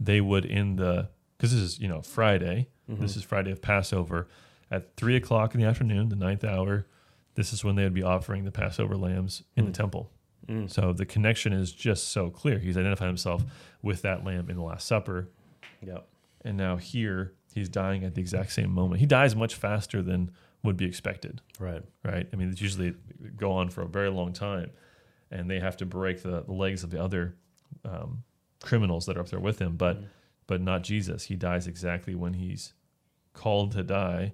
they 0.00 0.20
would, 0.20 0.44
in 0.44 0.74
the, 0.74 1.10
because 1.36 1.52
this 1.52 1.60
is, 1.60 1.78
you 1.78 1.86
know, 1.86 2.02
Friday. 2.02 2.66
Mm-hmm. 2.90 3.00
This 3.02 3.14
is 3.16 3.22
Friday 3.22 3.52
of 3.52 3.62
Passover. 3.62 4.26
At 4.68 4.96
three 4.96 5.14
o'clock 5.14 5.54
in 5.54 5.60
the 5.60 5.66
afternoon, 5.68 6.08
the 6.08 6.16
ninth 6.16 6.42
hour, 6.42 6.88
this 7.36 7.52
is 7.52 7.62
when 7.62 7.76
they 7.76 7.84
would 7.84 7.94
be 7.94 8.02
offering 8.02 8.42
the 8.44 8.50
Passover 8.50 8.96
lambs 8.96 9.44
in 9.56 9.66
the 9.66 9.70
Mm. 9.70 9.74
temple. 9.74 10.10
Mm. 10.48 10.68
So 10.68 10.92
the 10.92 11.06
connection 11.06 11.52
is 11.52 11.70
just 11.70 12.08
so 12.08 12.30
clear. 12.30 12.58
He's 12.58 12.76
identified 12.76 13.06
himself 13.06 13.44
with 13.80 14.02
that 14.02 14.24
lamb 14.24 14.50
in 14.50 14.56
the 14.56 14.62
Last 14.64 14.88
Supper. 14.88 15.28
Yep. 15.86 16.04
And 16.44 16.56
now 16.56 16.78
here, 16.78 17.34
he's 17.54 17.68
dying 17.68 18.02
at 18.02 18.16
the 18.16 18.20
exact 18.20 18.50
same 18.50 18.72
moment. 18.72 18.98
He 18.98 19.06
dies 19.06 19.36
much 19.36 19.54
faster 19.54 20.02
than 20.02 20.32
would 20.64 20.76
be 20.76 20.86
expected, 20.86 21.40
Right. 21.60 21.82
right? 22.02 22.26
I 22.32 22.36
mean, 22.36 22.48
it's 22.50 22.60
usually 22.60 22.94
go 23.36 23.52
on 23.52 23.68
for 23.70 23.82
a 23.82 23.86
very 23.88 24.08
long 24.10 24.32
time, 24.32 24.70
and 25.30 25.48
they 25.48 25.60
have 25.60 25.76
to 25.76 25.86
break 25.86 26.22
the, 26.22 26.40
the 26.42 26.52
legs 26.52 26.82
of 26.82 26.90
the 26.90 27.00
other 27.00 27.36
um, 27.84 28.24
criminals 28.62 29.06
that 29.06 29.16
are 29.16 29.20
up 29.20 29.28
there 29.28 29.38
with 29.38 29.58
him, 29.60 29.76
but 29.76 30.00
Mhm. 30.00 30.06
but 30.46 30.60
not 30.60 30.82
Jesus. 30.82 31.24
He 31.24 31.36
dies 31.36 31.66
exactly 31.66 32.14
when 32.14 32.34
he's 32.34 32.72
called 33.34 33.72
to 33.72 33.82
die 33.82 34.32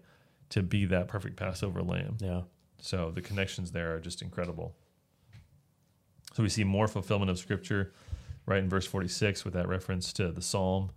to 0.50 0.62
be 0.62 0.84
that 0.86 1.06
perfect 1.08 1.36
Passover 1.36 1.82
lamb. 1.82 2.16
Yeah. 2.20 2.42
So 2.78 3.10
the 3.10 3.20
connections 3.22 3.70
there 3.72 3.94
are 3.94 4.00
just 4.00 4.20
incredible. 4.22 4.74
So 6.34 6.42
we 6.42 6.48
see 6.48 6.64
more 6.64 6.86
fulfillment 6.88 7.30
of 7.30 7.38
Scripture 7.38 7.92
right 8.46 8.58
in 8.62 8.68
verse 8.68 8.86
46 8.86 9.44
with 9.44 9.54
that 9.54 9.68
reference 9.68 10.12
to 10.14 10.30
the 10.32 10.42
Psalm. 10.42 10.90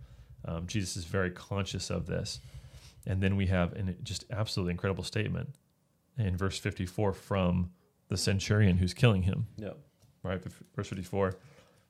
Um, 0.44 0.66
Jesus 0.66 0.96
is 0.96 1.04
very 1.04 1.30
conscious 1.30 1.90
of 1.90 2.06
this. 2.06 2.40
And 3.06 3.22
then 3.22 3.36
we 3.36 3.46
have 3.46 3.72
an 3.74 3.96
just 4.02 4.24
absolutely 4.30 4.72
incredible 4.72 5.04
statement 5.04 5.54
in 6.16 6.36
verse 6.36 6.58
54 6.58 7.12
from 7.12 7.70
the 8.08 8.16
centurion 8.16 8.78
who's 8.78 8.94
killing 8.94 9.22
him, 9.22 9.46
Yep. 9.56 9.78
right? 10.22 10.42
Verse 10.74 10.88
54 10.88 11.36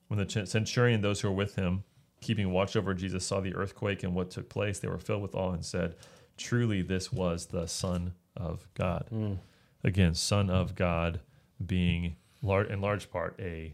When 0.07 0.19
the 0.19 0.45
centurion, 0.45 1.01
those 1.01 1.21
who 1.21 1.29
were 1.29 1.33
with 1.35 1.55
him, 1.55 1.83
keeping 2.21 2.51
watch 2.51 2.75
over 2.75 2.93
Jesus, 2.93 3.25
saw 3.25 3.39
the 3.39 3.55
earthquake 3.55 4.03
and 4.03 4.13
what 4.15 4.31
took 4.31 4.49
place, 4.49 4.79
they 4.79 4.87
were 4.87 4.97
filled 4.99 5.21
with 5.21 5.35
awe 5.35 5.51
and 5.51 5.63
said, 5.65 5.95
Truly, 6.37 6.81
this 6.81 7.11
was 7.13 7.47
the 7.47 7.65
Son 7.67 8.13
of 8.35 8.67
God 8.73 9.07
Mm. 9.11 9.37
again, 9.83 10.13
son 10.13 10.49
of 10.49 10.75
God 10.75 11.21
being 11.65 12.17
lar- 12.41 12.65
in 12.65 12.81
large 12.81 13.09
part 13.09 13.39
a 13.39 13.73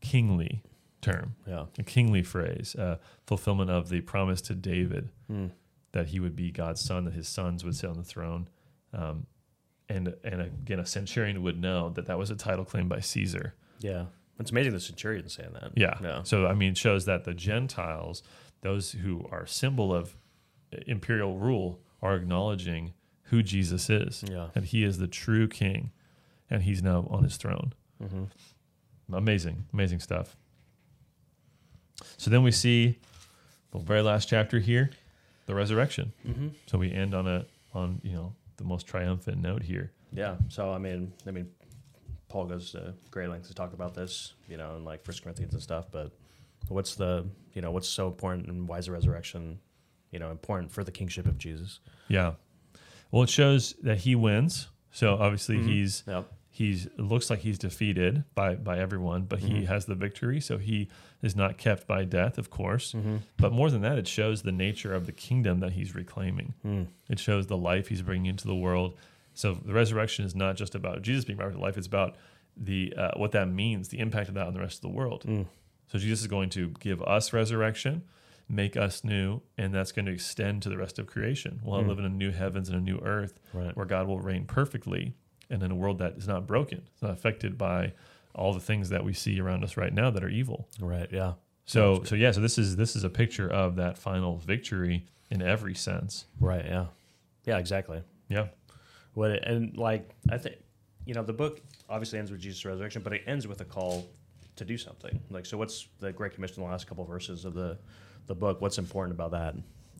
kingly 0.00 0.62
term, 1.00 1.36
Yeah. 1.46 1.66
a 1.78 1.82
kingly 1.82 2.22
phrase, 2.22 2.74
uh, 2.76 2.98
fulfillment 3.26 3.70
of 3.70 3.88
the 3.90 4.00
promise 4.00 4.40
to 4.42 4.54
David 4.54 5.10
Mm. 5.30 5.50
That 5.94 6.08
he 6.08 6.20
would 6.20 6.36
be 6.36 6.50
God's 6.50 6.80
son, 6.80 7.04
that 7.04 7.14
his 7.14 7.28
sons 7.28 7.64
would 7.64 7.74
sit 7.74 7.88
on 7.88 7.96
the 7.96 8.04
throne. 8.04 8.48
Um, 8.92 9.26
and, 9.88 10.14
and 10.24 10.42
again, 10.42 10.80
a 10.80 10.86
centurion 10.86 11.42
would 11.42 11.60
know 11.60 11.90
that 11.90 12.06
that 12.06 12.18
was 12.18 12.30
a 12.30 12.36
title 12.36 12.64
claimed 12.64 12.88
by 12.88 13.00
Caesar. 13.00 13.54
Yeah. 13.78 14.06
It's 14.40 14.50
amazing 14.50 14.72
the 14.72 14.80
centurion 14.80 15.28
saying 15.28 15.52
that. 15.52 15.70
Yeah. 15.76 15.96
Yeah. 16.02 16.22
So, 16.24 16.46
I 16.46 16.54
mean, 16.54 16.72
it 16.72 16.78
shows 16.78 17.04
that 17.04 17.24
the 17.24 17.32
Gentiles, 17.32 18.24
those 18.62 18.92
who 18.92 19.26
are 19.30 19.46
symbol 19.46 19.94
of 19.94 20.16
imperial 20.86 21.38
rule, 21.38 21.80
are 22.02 22.16
acknowledging 22.16 22.92
who 23.28 23.42
Jesus 23.42 23.88
is. 23.88 24.24
Yeah. 24.28 24.48
that 24.54 24.64
he 24.64 24.84
is 24.84 24.98
the 24.98 25.06
true 25.06 25.46
king 25.48 25.92
and 26.50 26.62
he's 26.64 26.82
now 26.82 27.06
on 27.08 27.22
his 27.22 27.36
throne. 27.36 27.72
Mm-hmm. 28.02 29.14
Amazing, 29.14 29.66
amazing 29.72 30.00
stuff. 30.00 30.36
So 32.16 32.30
then 32.30 32.42
we 32.42 32.50
see 32.50 32.98
the 33.70 33.78
very 33.78 34.02
last 34.02 34.28
chapter 34.28 34.58
here, 34.58 34.90
the 35.46 35.54
resurrection. 35.54 36.12
Mm-hmm. 36.26 36.48
So 36.66 36.78
we 36.78 36.92
end 36.92 37.14
on 37.14 37.26
a 37.26 37.46
on 37.74 38.00
you 38.02 38.12
know 38.12 38.34
the 38.56 38.64
most 38.64 38.86
triumphant 38.86 39.40
note 39.42 39.62
here. 39.62 39.92
Yeah. 40.12 40.36
So 40.48 40.72
I 40.72 40.78
mean, 40.78 41.12
I 41.26 41.30
mean, 41.30 41.48
Paul 42.28 42.46
goes 42.46 42.70
to 42.72 42.94
great 43.10 43.28
lengths 43.28 43.48
to 43.48 43.54
talk 43.54 43.72
about 43.72 43.94
this, 43.94 44.34
you 44.48 44.56
know, 44.56 44.76
in 44.76 44.84
like 44.84 45.04
First 45.04 45.22
Corinthians 45.22 45.52
and 45.54 45.62
stuff. 45.62 45.86
But 45.90 46.12
what's 46.68 46.94
the, 46.94 47.26
you 47.52 47.62
know, 47.62 47.70
what's 47.70 47.88
so 47.88 48.06
important 48.06 48.48
and 48.48 48.68
why 48.68 48.78
is 48.78 48.86
the 48.86 48.92
resurrection, 48.92 49.58
you 50.10 50.18
know, 50.18 50.30
important 50.30 50.70
for 50.72 50.84
the 50.84 50.92
kingship 50.92 51.26
of 51.26 51.36
Jesus? 51.38 51.80
Yeah. 52.08 52.34
Well, 53.10 53.22
it 53.24 53.28
shows 53.28 53.74
that 53.82 53.98
he 53.98 54.14
wins. 54.14 54.68
So 54.92 55.14
obviously 55.16 55.56
Mhm. 55.58 55.66
he's 55.68 56.04
Yep. 56.06 56.32
He's 56.56 56.86
looks 56.96 57.30
like 57.30 57.40
he's 57.40 57.58
defeated 57.58 58.22
by 58.36 58.54
by 58.54 58.78
everyone, 58.78 59.22
but 59.24 59.40
he 59.40 59.54
Mhm. 59.62 59.66
has 59.66 59.86
the 59.86 59.96
victory. 59.96 60.40
So 60.40 60.56
he 60.58 60.88
is 61.20 61.34
not 61.34 61.58
kept 61.58 61.88
by 61.88 62.04
death, 62.04 62.38
of 62.38 62.48
course. 62.48 62.92
Mm-hmm. 62.92 63.16
But 63.38 63.52
more 63.52 63.70
than 63.70 63.80
that, 63.82 63.98
it 63.98 64.06
shows 64.06 64.42
the 64.42 64.52
nature 64.52 64.94
of 64.94 65.06
the 65.06 65.12
kingdom 65.12 65.58
that 65.60 65.72
he's 65.72 65.96
reclaiming. 65.96 66.54
Mm. 66.64 66.86
It 67.08 67.18
shows 67.18 67.48
the 67.48 67.56
life 67.56 67.88
he's 67.88 68.02
bringing 68.02 68.26
into 68.26 68.46
the 68.46 68.54
world. 68.54 68.96
So 69.32 69.54
the 69.54 69.72
resurrection 69.72 70.24
is 70.24 70.36
not 70.36 70.56
just 70.56 70.76
about 70.76 71.02
Jesus 71.02 71.24
being 71.24 71.36
brought 71.38 71.50
to 71.52 71.58
life; 71.58 71.76
it's 71.76 71.88
about 71.88 72.14
the 72.56 72.94
uh, 72.96 73.10
what 73.16 73.32
that 73.32 73.48
means, 73.48 73.88
the 73.88 73.98
impact 73.98 74.28
of 74.28 74.34
that 74.34 74.46
on 74.46 74.54
the 74.54 74.60
rest 74.60 74.76
of 74.76 74.82
the 74.82 74.96
world. 74.96 75.24
Mm. 75.26 75.46
So 75.88 75.98
Jesus 75.98 76.20
is 76.20 76.28
going 76.28 76.50
to 76.50 76.68
give 76.78 77.02
us 77.02 77.32
resurrection, 77.32 78.02
make 78.48 78.76
us 78.76 79.02
new, 79.02 79.40
and 79.58 79.74
that's 79.74 79.90
going 79.90 80.06
to 80.06 80.12
extend 80.12 80.62
to 80.62 80.68
the 80.68 80.76
rest 80.78 81.00
of 81.00 81.06
creation. 81.08 81.60
We'll 81.64 81.82
Mm. 81.82 81.88
live 81.88 81.98
in 81.98 82.04
a 82.04 82.08
new 82.10 82.30
heavens 82.30 82.68
and 82.68 82.78
a 82.78 82.80
new 82.80 82.98
earth 82.98 83.40
Right. 83.52 83.76
where 83.76 83.86
God 83.86 84.06
will 84.06 84.20
reign 84.20 84.44
perfectly, 84.46 85.14
and 85.50 85.62
in 85.62 85.70
a 85.70 85.74
world 85.74 85.98
that 85.98 86.14
is 86.16 86.26
not 86.26 86.46
broken, 86.46 86.82
it's 86.92 87.02
not 87.02 87.12
affected 87.12 87.56
by 87.58 87.92
all 88.34 88.52
the 88.52 88.60
things 88.60 88.88
that 88.88 89.04
we 89.04 89.12
see 89.12 89.40
around 89.40 89.62
us 89.64 89.76
right 89.76 89.92
now 89.92 90.10
that 90.10 90.24
are 90.24 90.28
evil. 90.28 90.68
Right. 90.80 91.08
Yeah. 91.10 91.34
So 91.66 92.02
so 92.04 92.14
yeah, 92.14 92.30
so 92.32 92.40
this 92.40 92.58
is 92.58 92.76
this 92.76 92.96
is 92.96 93.04
a 93.04 93.10
picture 93.10 93.48
of 93.48 93.76
that 93.76 93.96
final 93.96 94.36
victory 94.38 95.06
in 95.30 95.40
every 95.40 95.74
sense. 95.74 96.26
Right. 96.40 96.64
Yeah. 96.64 96.86
Yeah. 97.44 97.58
Exactly. 97.58 98.02
Yeah. 98.28 98.48
What 99.14 99.30
it, 99.30 99.44
and 99.44 99.76
like 99.76 100.10
I 100.30 100.38
think 100.38 100.56
you 101.06 101.14
know 101.14 101.22
the 101.22 101.32
book 101.32 101.60
obviously 101.88 102.18
ends 102.18 102.30
with 102.30 102.40
Jesus' 102.40 102.64
resurrection, 102.64 103.02
but 103.02 103.12
it 103.12 103.22
ends 103.26 103.46
with 103.46 103.60
a 103.60 103.64
call 103.64 104.06
to 104.56 104.64
do 104.64 104.76
something. 104.76 105.20
Like 105.30 105.46
so, 105.46 105.56
what's 105.56 105.88
the 106.00 106.12
Great 106.12 106.34
Commission? 106.34 106.62
The 106.62 106.68
last 106.68 106.86
couple 106.86 107.04
of 107.04 107.08
verses 107.08 107.44
of 107.44 107.54
the 107.54 107.78
the 108.26 108.34
book. 108.34 108.60
What's 108.60 108.78
important 108.78 109.14
about 109.14 109.30
that? 109.32 109.54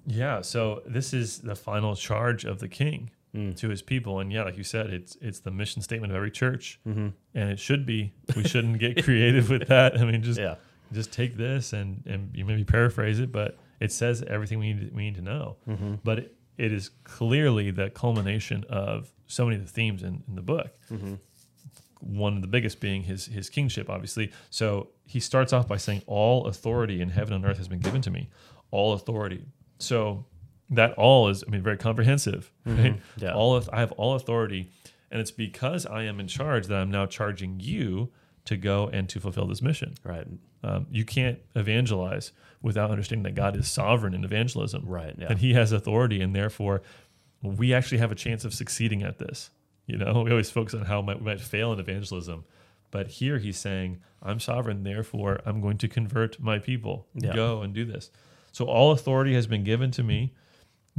Yeah, 0.06 0.42
so 0.42 0.82
this 0.86 1.14
is 1.14 1.38
the 1.38 1.56
final 1.56 1.96
charge 1.96 2.44
of 2.44 2.58
the 2.58 2.68
king 2.68 3.10
Mm. 3.34 3.56
to 3.56 3.68
his 3.68 3.82
people, 3.82 4.20
and 4.20 4.32
yeah, 4.32 4.44
like 4.44 4.56
you 4.56 4.62
said, 4.64 4.90
it's 4.90 5.16
it's 5.20 5.40
the 5.40 5.50
mission 5.50 5.82
statement 5.82 6.12
of 6.12 6.16
every 6.16 6.30
church, 6.30 6.78
Mm-hmm. 6.86 7.08
and 7.34 7.50
it 7.50 7.58
should 7.58 7.84
be. 7.84 8.12
We 8.36 8.44
shouldn't 8.44 8.78
get 8.78 9.02
creative 9.02 9.50
with 9.50 9.66
that. 9.68 9.98
I 9.98 10.04
mean, 10.04 10.22
just 10.22 10.38
Yeah. 10.38 10.54
just 10.92 11.12
take 11.12 11.36
this 11.36 11.72
and 11.72 12.02
and 12.06 12.30
you 12.32 12.44
maybe 12.44 12.62
paraphrase 12.64 13.18
it, 13.18 13.32
but 13.32 13.58
it 13.80 13.90
says 13.92 14.22
everything 14.22 14.58
we 14.60 14.72
need 14.72 14.94
we 14.94 15.02
need 15.04 15.16
to 15.16 15.22
know. 15.22 15.56
Mm-hmm. 15.68 15.94
But 16.04 16.18
it, 16.20 16.34
it 16.58 16.72
is 16.72 16.90
clearly 17.02 17.72
the 17.72 17.90
culmination 17.90 18.64
of 18.68 19.12
so 19.26 19.44
many 19.46 19.56
of 19.56 19.66
the 19.66 19.72
themes 19.72 20.02
in, 20.04 20.22
in 20.28 20.36
the 20.36 20.42
book. 20.42 20.70
Mm-hmm. 20.90 21.14
One 22.00 22.36
of 22.36 22.42
the 22.42 22.48
biggest 22.48 22.80
being 22.80 23.02
his 23.02 23.26
his 23.26 23.48
kingship, 23.50 23.88
obviously. 23.90 24.30
So 24.50 24.90
he 25.06 25.18
starts 25.20 25.52
off 25.52 25.66
by 25.66 25.78
saying, 25.78 26.02
"All 26.06 26.46
authority 26.46 27.00
in 27.00 27.08
heaven 27.08 27.32
and 27.34 27.44
earth 27.46 27.58
has 27.58 27.66
been 27.68 27.80
given 27.80 28.00
to 28.02 28.10
me. 28.10 28.28
All 28.70 28.92
authority." 28.92 29.44
So 29.78 30.26
that 30.70 30.92
all 30.92 31.28
is, 31.28 31.44
I 31.46 31.50
mean, 31.50 31.62
very 31.62 31.76
comprehensive. 31.76 32.50
Right? 32.64 33.00
Yeah. 33.16 33.34
All 33.34 33.54
of, 33.54 33.68
I 33.72 33.80
have 33.80 33.92
all 33.92 34.14
authority, 34.14 34.70
and 35.10 35.20
it's 35.20 35.30
because 35.30 35.86
I 35.86 36.04
am 36.04 36.20
in 36.20 36.28
charge 36.28 36.66
that 36.66 36.78
I'm 36.78 36.90
now 36.90 37.06
charging 37.06 37.60
you 37.60 38.10
to 38.46 38.56
go 38.56 38.88
and 38.92 39.08
to 39.08 39.20
fulfill 39.20 39.46
this 39.46 39.62
mission. 39.62 39.94
Right. 40.04 40.26
Um, 40.62 40.86
you 40.90 41.04
can't 41.04 41.38
evangelize 41.54 42.32
without 42.62 42.90
understanding 42.90 43.24
that 43.24 43.34
God 43.34 43.56
is 43.56 43.70
sovereign 43.70 44.14
in 44.14 44.24
evangelism. 44.24 44.84
Right. 44.86 45.14
Yeah. 45.18 45.28
And 45.30 45.38
He 45.38 45.54
has 45.54 45.72
authority, 45.72 46.20
and 46.20 46.34
therefore, 46.34 46.82
we 47.42 47.74
actually 47.74 47.98
have 47.98 48.12
a 48.12 48.16
chance 48.16 48.44
of 48.44 48.54
succeeding 48.54 49.02
at 49.02 49.18
this. 49.18 49.50
You 49.86 49.98
know, 49.98 50.22
we 50.24 50.30
always 50.30 50.50
focus 50.50 50.74
on 50.74 50.86
how 50.86 51.02
might, 51.02 51.18
we 51.18 51.26
might 51.26 51.40
fail 51.40 51.72
in 51.72 51.78
evangelism, 51.78 52.44
but 52.90 53.08
here 53.08 53.38
He's 53.38 53.58
saying, 53.58 54.00
"I'm 54.22 54.40
sovereign, 54.40 54.82
therefore 54.82 55.40
I'm 55.44 55.60
going 55.60 55.78
to 55.78 55.88
convert 55.88 56.40
my 56.40 56.58
people. 56.58 57.06
Yeah. 57.14 57.34
Go 57.34 57.62
and 57.62 57.74
do 57.74 57.84
this." 57.84 58.10
So 58.52 58.66
all 58.66 58.92
authority 58.92 59.34
has 59.34 59.46
been 59.46 59.64
given 59.64 59.90
to 59.92 60.02
me. 60.02 60.32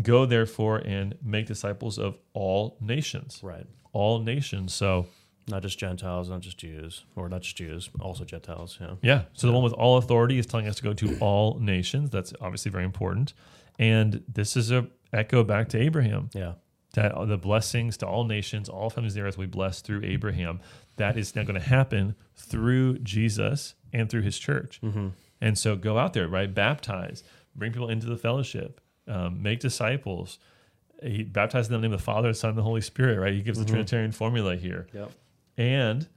Go 0.01 0.25
therefore 0.25 0.77
and 0.77 1.15
make 1.23 1.45
disciples 1.47 1.97
of 1.97 2.17
all 2.33 2.77
nations. 2.81 3.39
right. 3.43 3.65
All 3.93 4.19
nations. 4.19 4.73
So 4.73 5.07
Not 5.47 5.61
just 5.61 5.77
Gentiles, 5.79 6.29
not 6.29 6.41
just 6.41 6.57
Jews, 6.57 7.05
or 7.15 7.29
not 7.29 7.41
just 7.43 7.55
Jews, 7.55 7.89
also 8.01 8.25
Gentiles. 8.25 8.77
Yeah. 8.81 8.95
Yeah. 9.01 9.21
So 9.33 9.47
the 9.47 9.53
one 9.53 9.63
with 9.63 9.73
all 9.73 9.97
authority 9.97 10.37
is 10.39 10.45
telling 10.45 10.67
us 10.67 10.75
to 10.77 10.83
go 10.83 10.93
to 10.93 11.17
all 11.19 11.59
nations. 11.59 12.09
That's 12.09 12.33
obviously 12.41 12.71
very 12.71 12.83
important. 12.83 13.33
And 13.79 14.23
this 14.27 14.57
is 14.57 14.71
a 14.71 14.87
echo 15.13 15.43
back 15.43 15.69
to 15.69 15.77
Abraham 15.79 16.29
Yeah. 16.33 16.53
that 16.95 17.13
the 17.27 17.37
blessings 17.37 17.95
to 17.97 18.07
all 18.07 18.23
nations, 18.25 18.67
all 18.69 18.89
families 18.89 19.13
of 19.13 19.21
the 19.21 19.27
earth, 19.27 19.37
we 19.37 19.45
bless 19.45 19.81
through 19.81 20.01
Abraham. 20.03 20.59
That 20.97 21.15
is 21.17 21.35
now 21.35 21.43
going 21.43 21.59
to 21.61 21.67
happen 21.67 22.15
through 22.35 22.99
Jesus 22.99 23.75
and 23.93 24.09
through 24.09 24.23
His 24.23 24.37
church. 24.39 24.79
Mm-hmm. 24.81 25.09
And 25.41 25.57
so 25.57 25.75
go 25.75 25.97
out 25.97 26.13
there, 26.13 26.27
right? 26.27 26.53
Baptize, 26.53 27.23
bring 27.55 27.71
people 27.71 27.89
into 27.89 28.07
the 28.07 28.17
fellowship, 28.17 28.81
um, 29.07 29.41
make 29.43 29.59
disciples. 29.59 30.39
He 31.03 31.23
baptizes 31.23 31.67
them 31.69 31.75
in 31.75 31.81
the 31.81 31.87
name 31.89 31.93
of 31.93 31.99
the 31.99 32.05
Father, 32.05 32.29
the 32.29 32.33
Son, 32.33 32.49
and 32.51 32.57
the 32.57 32.63
Holy 32.63 32.81
Spirit. 32.81 33.19
Right? 33.19 33.33
He 33.33 33.41
gives 33.41 33.59
the 33.59 33.65
Trinitarian 33.65 34.11
formula 34.11 34.55
here, 34.55 34.87
Yep. 34.93 35.11
and 35.57 36.07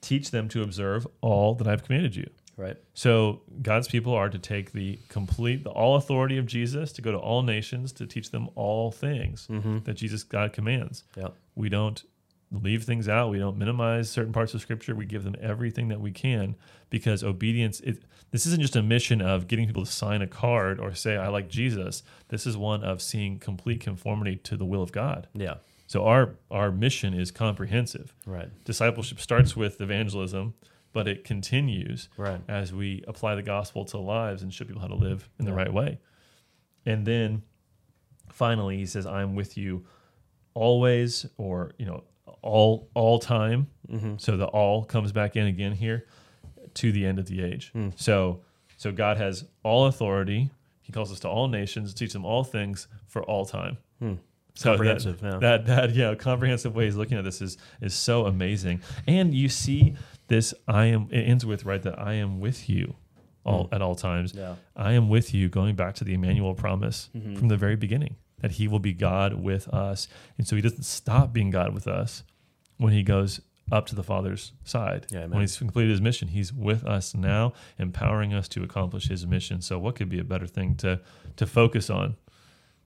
teach 0.00 0.30
them 0.30 0.48
to 0.50 0.62
observe 0.62 1.06
all 1.20 1.54
that 1.54 1.66
I've 1.66 1.84
commanded 1.84 2.14
you. 2.16 2.28
Right. 2.56 2.76
So 2.94 3.42
God's 3.60 3.86
people 3.86 4.14
are 4.14 4.30
to 4.30 4.38
take 4.38 4.72
the 4.72 4.98
complete, 5.08 5.62
the 5.64 5.70
all 5.70 5.96
authority 5.96 6.38
of 6.38 6.46
Jesus 6.46 6.90
to 6.94 7.02
go 7.02 7.12
to 7.12 7.18
all 7.18 7.42
nations 7.42 7.92
to 7.92 8.06
teach 8.06 8.30
them 8.30 8.48
all 8.54 8.90
things 8.90 9.46
Mm-hmm. 9.50 9.80
that 9.84 9.94
Jesus 9.94 10.22
God 10.22 10.52
commands. 10.54 11.04
Yep. 11.16 11.34
We 11.54 11.68
don't 11.68 12.02
leave 12.52 12.84
things 12.84 13.08
out. 13.08 13.30
We 13.30 13.38
don't 13.38 13.56
minimize 13.58 14.08
certain 14.10 14.32
parts 14.32 14.54
of 14.54 14.60
Scripture. 14.60 14.94
We 14.94 15.04
give 15.06 15.24
them 15.24 15.34
everything 15.40 15.88
that 15.88 16.00
we 16.00 16.12
can 16.12 16.54
because 16.90 17.24
obedience. 17.24 17.80
It, 17.80 18.02
this 18.30 18.46
isn't 18.46 18.60
just 18.60 18.76
a 18.76 18.82
mission 18.82 19.20
of 19.20 19.48
getting 19.48 19.66
people 19.66 19.84
to 19.84 19.90
sign 19.90 20.22
a 20.22 20.26
card 20.26 20.78
or 20.78 20.94
say 20.94 21.16
I 21.16 21.28
like 21.28 21.48
Jesus. 21.48 22.02
This 22.28 22.46
is 22.46 22.56
one 22.56 22.84
of 22.84 23.02
seeing 23.02 23.38
complete 23.38 23.80
conformity 23.80 24.36
to 24.36 24.56
the 24.56 24.64
will 24.64 24.82
of 24.82 24.92
God. 24.92 25.26
Yeah. 25.34 25.54
So 25.88 26.04
our 26.04 26.34
our 26.50 26.70
mission 26.72 27.14
is 27.14 27.30
comprehensive. 27.30 28.12
Right. 28.26 28.48
Discipleship 28.64 29.20
starts 29.20 29.56
with 29.56 29.80
evangelism, 29.80 30.54
but 30.92 31.06
it 31.08 31.24
continues 31.24 32.08
Right. 32.16 32.40
as 32.48 32.72
we 32.72 33.04
apply 33.08 33.34
the 33.36 33.42
gospel 33.42 33.84
to 33.86 33.98
lives 33.98 34.42
and 34.42 34.52
show 34.52 34.64
people 34.64 34.80
how 34.82 34.88
to 34.88 34.94
live 34.96 35.28
in 35.38 35.44
the 35.44 35.52
right 35.52 35.72
way. 35.72 35.98
And 36.84 37.06
then 37.06 37.42
finally, 38.30 38.76
he 38.78 38.86
says, 38.86 39.06
"I'm 39.06 39.34
with 39.36 39.56
you 39.56 39.86
always," 40.54 41.26
or 41.36 41.72
you 41.78 41.86
know, 41.86 42.04
all 42.42 42.88
all 42.94 43.18
time. 43.18 43.68
Mm-hmm. 43.90 44.14
So 44.18 44.36
the 44.36 44.46
all 44.46 44.84
comes 44.84 45.12
back 45.12 45.36
in 45.36 45.46
again 45.46 45.72
here 45.72 46.06
to 46.74 46.92
the 46.92 47.06
end 47.06 47.18
of 47.18 47.26
the 47.26 47.42
age. 47.42 47.70
Hmm. 47.72 47.90
So 47.96 48.42
so 48.76 48.92
God 48.92 49.16
has 49.16 49.44
all 49.62 49.86
authority. 49.86 50.50
He 50.82 50.92
calls 50.92 51.10
us 51.10 51.20
to 51.20 51.28
all 51.28 51.48
nations, 51.48 51.94
teach 51.94 52.12
them 52.12 52.24
all 52.24 52.44
things 52.44 52.86
for 53.06 53.22
all 53.22 53.44
time. 53.44 53.78
Hmm. 53.98 54.14
So 54.54 54.70
that- 54.70 54.76
Comprehensive, 54.78 55.20
yeah. 55.22 55.38
that 55.38 55.66
that 55.66 55.94
yeah, 55.94 56.14
comprehensive 56.14 56.74
way 56.74 56.84
he's 56.86 56.96
looking 56.96 57.18
at 57.18 57.24
this 57.24 57.40
is 57.42 57.56
is 57.80 57.94
so 57.94 58.26
amazing. 58.26 58.80
And 59.06 59.34
you 59.34 59.48
see 59.48 59.94
this 60.28 60.54
I 60.66 60.86
am 60.86 61.08
it 61.10 61.22
ends 61.22 61.44
with 61.46 61.64
right 61.64 61.82
that 61.82 61.98
I 61.98 62.14
am 62.14 62.40
with 62.40 62.68
you 62.68 62.94
all 63.44 63.68
at 63.70 63.80
all 63.80 63.94
times. 63.94 64.34
Yeah. 64.34 64.56
I 64.74 64.92
am 64.94 65.08
with 65.08 65.32
you 65.32 65.48
going 65.48 65.76
back 65.76 65.94
to 65.96 66.04
the 66.04 66.14
Emmanuel 66.14 66.54
promise 66.54 67.10
Mhm. 67.16 67.38
from 67.38 67.48
the 67.48 67.56
very 67.56 67.76
beginning 67.76 68.16
that 68.40 68.52
he 68.52 68.68
will 68.68 68.78
be 68.78 68.92
God 68.92 69.34
with 69.34 69.68
us. 69.68 70.08
And 70.38 70.46
so 70.46 70.56
he 70.56 70.62
doesn't 70.62 70.84
stop 70.84 71.32
being 71.32 71.50
God 71.50 71.72
with 71.74 71.86
us 71.86 72.22
when 72.76 72.92
he 72.92 73.02
goes 73.02 73.40
up 73.72 73.86
to 73.86 73.94
the 73.96 74.02
Father's 74.02 74.52
side. 74.64 75.06
Yeah, 75.10 75.26
when 75.26 75.40
he's 75.40 75.56
completed 75.56 75.90
his 75.90 76.00
mission, 76.00 76.28
he's 76.28 76.52
with 76.52 76.84
us 76.84 77.14
now, 77.14 77.52
empowering 77.78 78.32
us 78.34 78.46
to 78.48 78.62
accomplish 78.62 79.08
his 79.08 79.26
mission. 79.26 79.60
So 79.62 79.78
what 79.78 79.96
could 79.96 80.08
be 80.08 80.18
a 80.18 80.24
better 80.24 80.46
thing 80.46 80.76
to 80.76 81.00
to 81.36 81.46
focus 81.46 81.90
on 81.90 82.16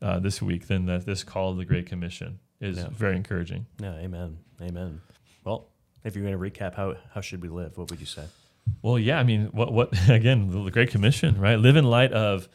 uh, 0.01 0.19
this 0.21 0.41
week 0.41 0.67
than 0.69 0.87
that 0.87 1.05
this 1.05 1.23
call 1.25 1.51
of 1.51 1.57
the 1.59 1.65
Great 1.67 1.87
Commission 1.87 2.39
is 2.61 2.79
Yeah. 2.79 2.89
very 2.91 3.17
encouraging. 3.17 3.67
Yeah. 3.79 3.95
Amen. 3.97 4.39
Amen. 4.63 5.01
Well, 5.45 5.69
if 6.05 6.17
you're 6.17 6.25
going 6.25 6.39
to 6.39 6.61
recap, 6.61 6.75
how 6.75 6.95
how 7.13 7.21
should 7.21 7.43
we 7.43 7.49
live? 7.49 7.77
What 7.77 7.91
would 7.91 8.01
you 8.01 8.07
say? 8.07 8.25
Well, 8.83 8.99
yeah, 8.99 9.19
I 9.19 9.25
mean, 9.25 9.47
what 9.53 9.73
what 9.73 9.91
again? 10.09 10.51
The 10.65 10.71
Great 10.71 10.91
Commission, 10.91 11.39
right? 11.39 11.59
Live 11.59 11.77
in 11.77 11.85
light 11.85 12.13
of 12.13 12.49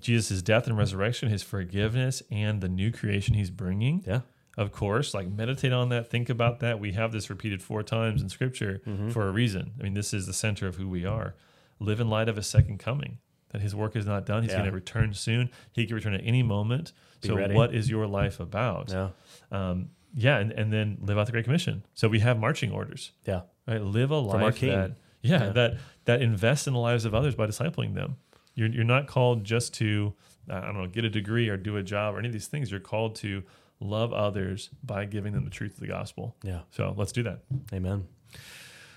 Jesus' 0.00 0.42
death 0.42 0.66
and 0.66 0.76
resurrection, 0.76 1.28
His 1.28 1.42
forgiveness, 1.42 2.22
and 2.30 2.60
the 2.60 2.68
new 2.68 2.90
creation 2.90 3.34
He's 3.34 3.50
bringing. 3.50 4.02
Yeah. 4.06 4.20
Of 4.58 4.70
course, 4.72 5.14
like 5.14 5.28
meditate 5.30 5.72
on 5.72 5.88
that, 5.90 6.10
think 6.10 6.28
about 6.28 6.60
that. 6.60 6.78
We 6.78 6.92
have 6.92 7.10
this 7.12 7.30
repeated 7.30 7.62
four 7.62 7.82
times 7.82 8.20
in 8.22 8.28
Scripture 8.28 8.82
Mm-hmm. 8.86 9.10
for 9.10 9.26
a 9.26 9.30
reason. 9.30 9.72
I 9.80 9.82
mean, 9.82 9.94
this 9.94 10.12
is 10.12 10.26
the 10.26 10.32
center 10.34 10.66
of 10.66 10.76
who 10.76 10.88
we 10.88 11.04
are. 11.06 11.34
Live 11.78 12.00
in 12.00 12.08
light 12.10 12.28
of 12.28 12.36
His 12.36 12.46
second 12.46 12.78
coming. 12.78 13.18
That 13.50 13.60
His 13.62 13.74
work 13.74 13.96
is 13.96 14.04
not 14.06 14.26
done. 14.26 14.42
He's 14.42 14.52
Yeah. 14.52 14.58
going 14.58 14.70
to 14.70 14.74
return 14.74 15.14
soon. 15.14 15.50
He 15.72 15.86
can 15.86 15.94
return 15.94 16.14
at 16.14 16.20
any 16.24 16.42
moment. 16.42 16.92
Be 17.22 17.28
so, 17.28 17.36
ready. 17.36 17.54
what 17.54 17.74
is 17.74 17.88
your 17.90 18.06
life 18.06 18.40
about? 18.40 18.90
Yeah. 18.90 19.08
Um, 19.50 19.90
yeah, 20.14 20.38
and, 20.38 20.52
and 20.52 20.70
then 20.72 20.98
live 21.00 21.16
out 21.18 21.24
the 21.26 21.32
Great 21.32 21.44
Commission. 21.44 21.84
So 21.94 22.08
we 22.08 22.20
have 22.20 22.38
marching 22.38 22.70
orders 22.72 23.12
Yeah. 23.26 23.42
right? 23.66 23.80
Live 23.80 24.10
a 24.10 24.16
life 24.16 24.60
that 24.60 24.96
yeah, 25.22 25.44
Yeah. 25.44 25.48
that 25.52 25.78
that 26.04 26.20
invests 26.20 26.66
in 26.66 26.72
the 26.74 26.78
lives 26.80 27.04
of 27.06 27.14
others 27.14 27.34
by 27.34 27.46
discipling 27.46 27.94
them. 27.94 28.16
You're 28.54 28.68
you're 28.68 28.84
not 28.84 29.06
called 29.06 29.44
just 29.44 29.74
to 29.74 30.14
I 30.48 30.60
don't 30.60 30.74
know 30.74 30.86
get 30.86 31.04
a 31.04 31.10
degree 31.10 31.48
or 31.48 31.56
do 31.56 31.76
a 31.76 31.82
job 31.82 32.14
or 32.14 32.18
any 32.18 32.28
of 32.28 32.32
these 32.32 32.48
things. 32.48 32.70
You're 32.70 32.80
called 32.80 33.16
to 33.16 33.42
love 33.80 34.12
others 34.12 34.70
by 34.84 35.04
giving 35.04 35.32
them 35.32 35.44
the 35.44 35.50
truth 35.50 35.74
of 35.74 35.80
the 35.80 35.86
gospel. 35.86 36.36
Yeah. 36.42 36.60
So 36.70 36.94
let's 36.96 37.12
do 37.12 37.22
that. 37.24 37.40
Amen. 37.72 38.06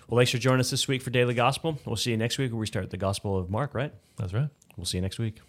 Well, 0.08 0.20
thanks 0.20 0.32
for 0.32 0.38
joining 0.38 0.60
us 0.60 0.70
this 0.70 0.88
week 0.88 1.02
for 1.02 1.10
Daily 1.10 1.34
Gospel. 1.34 1.80
We'll 1.84 1.96
see 1.96 2.12
you 2.12 2.18
next 2.18 2.38
week 2.38 2.52
where 2.52 2.60
we 2.60 2.68
start 2.68 2.92
the 2.92 2.98
Gospel 2.98 3.40
of 3.40 3.50
Mark, 3.50 3.74
right? 3.74 3.92
That's 4.18 4.34
right. 4.34 4.50
We'll 4.78 4.86
see 4.86 4.98
you 4.98 5.02
next 5.02 5.18
week. 5.18 5.40